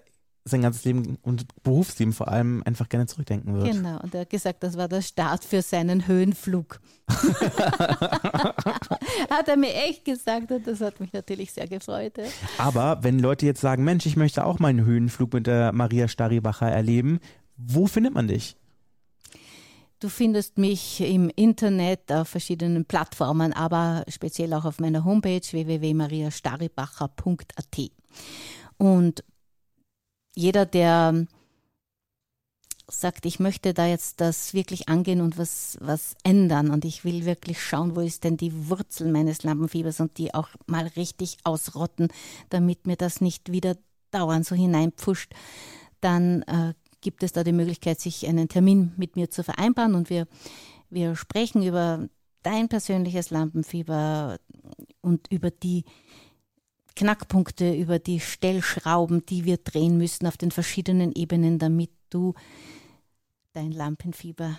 sein 0.48 0.62
ganzes 0.62 0.85
Leben 0.85 1.18
und 1.22 1.46
Berufsleben 1.64 2.12
vor 2.12 2.28
allem 2.28 2.62
einfach 2.64 2.88
gerne 2.88 3.06
zurückdenken 3.06 3.54
wird. 3.54 3.72
Genau, 3.72 3.98
und 4.00 4.14
er 4.14 4.20
hat 4.22 4.30
gesagt, 4.30 4.62
das 4.62 4.76
war 4.76 4.88
der 4.88 5.02
Start 5.02 5.44
für 5.44 5.61
seinen 5.61 6.06
Höhenflug. 6.06 6.80
hat 9.30 9.48
er 9.48 9.56
mir 9.56 9.74
echt 9.74 10.04
gesagt 10.04 10.52
und 10.52 10.64
das 10.66 10.80
hat 10.80 11.00
mich 11.00 11.12
natürlich 11.12 11.52
sehr 11.52 11.66
gefreut. 11.66 12.14
Aber 12.59 13.02
wenn 13.02 13.18
Leute 13.18 13.44
jetzt 13.44 13.61
sagen, 13.61 13.85
Mensch, 13.85 14.06
ich 14.06 14.16
möchte 14.16 14.44
auch 14.44 14.61
meinen 14.61 14.85
Höhenflug 14.85 15.35
mit 15.35 15.48
der 15.48 15.72
Maria 15.72 16.06
Staribacher 16.06 16.70
erleben, 16.70 17.18
wo 17.56 17.87
findet 17.87 18.14
man 18.14 18.28
dich? 18.28 18.56
Du 19.98 20.11
findest 20.11 20.59
mich 20.59 21.00
im 21.00 21.30
Internet 21.35 22.12
auf 22.12 22.28
verschiedenen 22.28 22.85
Plattformen, 22.85 23.52
aber 23.52 24.04
speziell 24.09 24.52
auch 24.52 24.66
auf 24.66 24.78
meiner 24.78 25.04
Homepage 25.04 25.40
www.mariastaribacher.at. 25.40 27.90
Und 28.76 29.24
jeder, 30.37 30.66
der 30.66 31.27
sagt, 32.88 33.27
ich 33.27 33.40
möchte 33.40 33.75
da 33.75 33.87
jetzt 33.87 34.20
das 34.20 34.55
wirklich 34.55 34.88
angehen 34.88 35.20
und 35.20 35.38
was, 35.38 35.77
was 35.81 36.14
ändern 36.22 36.70
und 36.70 36.85
ich 36.85 37.05
will 37.05 37.25
wirklich 37.25 37.61
schauen, 37.61 37.96
wo 37.96 38.01
ist 38.01 38.22
denn 38.22 38.37
die 38.37 38.68
Wurzel 38.68 39.11
meines 39.11 39.42
Lampenfiebers 39.42 39.99
und 39.99 40.18
die 40.18 40.35
auch 40.35 40.49
mal 40.66 40.87
richtig 40.94 41.38
ausrotten, 41.42 42.09
damit 42.49 42.87
mir 42.87 42.96
das 42.96 43.20
nicht 43.20 43.51
wieder 43.51 43.77
dauernd 44.12 44.46
so 44.46 44.55
hineinpfuscht, 44.55 45.33
dann 46.01 46.42
äh, 46.42 46.75
gibt 47.01 47.25
es 47.25 47.33
da 47.33 47.42
die 47.42 47.53
Möglichkeit, 47.53 47.99
sich 47.99 48.27
einen 48.29 48.49
Termin 48.49 48.92
mit 48.96 49.16
mir 49.16 49.31
zu 49.31 49.42
vereinbaren 49.42 49.94
und 49.94 50.09
wir, 50.09 50.29
wir 50.88 51.16
sprechen 51.16 51.62
über 51.62 52.09
dein 52.42 52.68
persönliches 52.68 53.31
Lampenfieber 53.31 54.38
und 55.01 55.27
über 55.33 55.51
die 55.51 55.85
Knackpunkte, 56.96 57.74
über 57.74 57.98
die 57.98 58.20
Stellschrauben, 58.20 59.24
die 59.26 59.44
wir 59.44 59.59
drehen 59.59 59.98
müssen 59.98 60.26
auf 60.26 60.37
den 60.37 60.50
verschiedenen 60.50 61.12
Ebenen, 61.12 61.59
damit 61.59 61.90
du 62.11 62.35
dein 63.52 63.70
Lampenfieber 63.70 64.59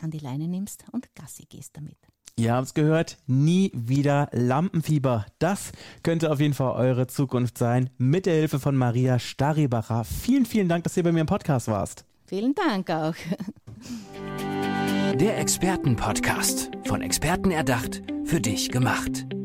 an 0.00 0.10
die 0.10 0.18
Leine 0.18 0.48
nimmst 0.48 0.84
und 0.92 1.14
Gassi 1.14 1.46
gehst 1.46 1.76
damit. 1.76 1.96
Ihr 2.36 2.54
habt 2.54 2.68
es 2.68 2.74
gehört, 2.74 3.18
nie 3.26 3.70
wieder 3.74 4.28
Lampenfieber. 4.32 5.26
Das 5.38 5.72
könnte 6.02 6.30
auf 6.30 6.40
jeden 6.40 6.54
Fall 6.54 6.72
eure 6.72 7.06
Zukunft 7.06 7.58
sein. 7.58 7.90
Mit 7.98 8.24
der 8.24 8.34
Hilfe 8.34 8.58
von 8.58 8.76
Maria 8.76 9.18
Staribacher. 9.18 10.04
Vielen, 10.04 10.46
vielen 10.46 10.68
Dank, 10.68 10.84
dass 10.84 10.96
ihr 10.96 11.02
bei 11.02 11.12
mir 11.12 11.20
im 11.20 11.26
Podcast 11.26 11.68
warst. 11.68 12.04
Vielen 12.26 12.54
Dank 12.54 12.88
auch. 12.90 13.14
Der 15.14 15.38
Expertenpodcast. 15.38 16.70
Von 16.86 17.02
Experten 17.02 17.50
erdacht, 17.50 18.02
für 18.24 18.40
dich 18.40 18.70
gemacht. 18.70 19.26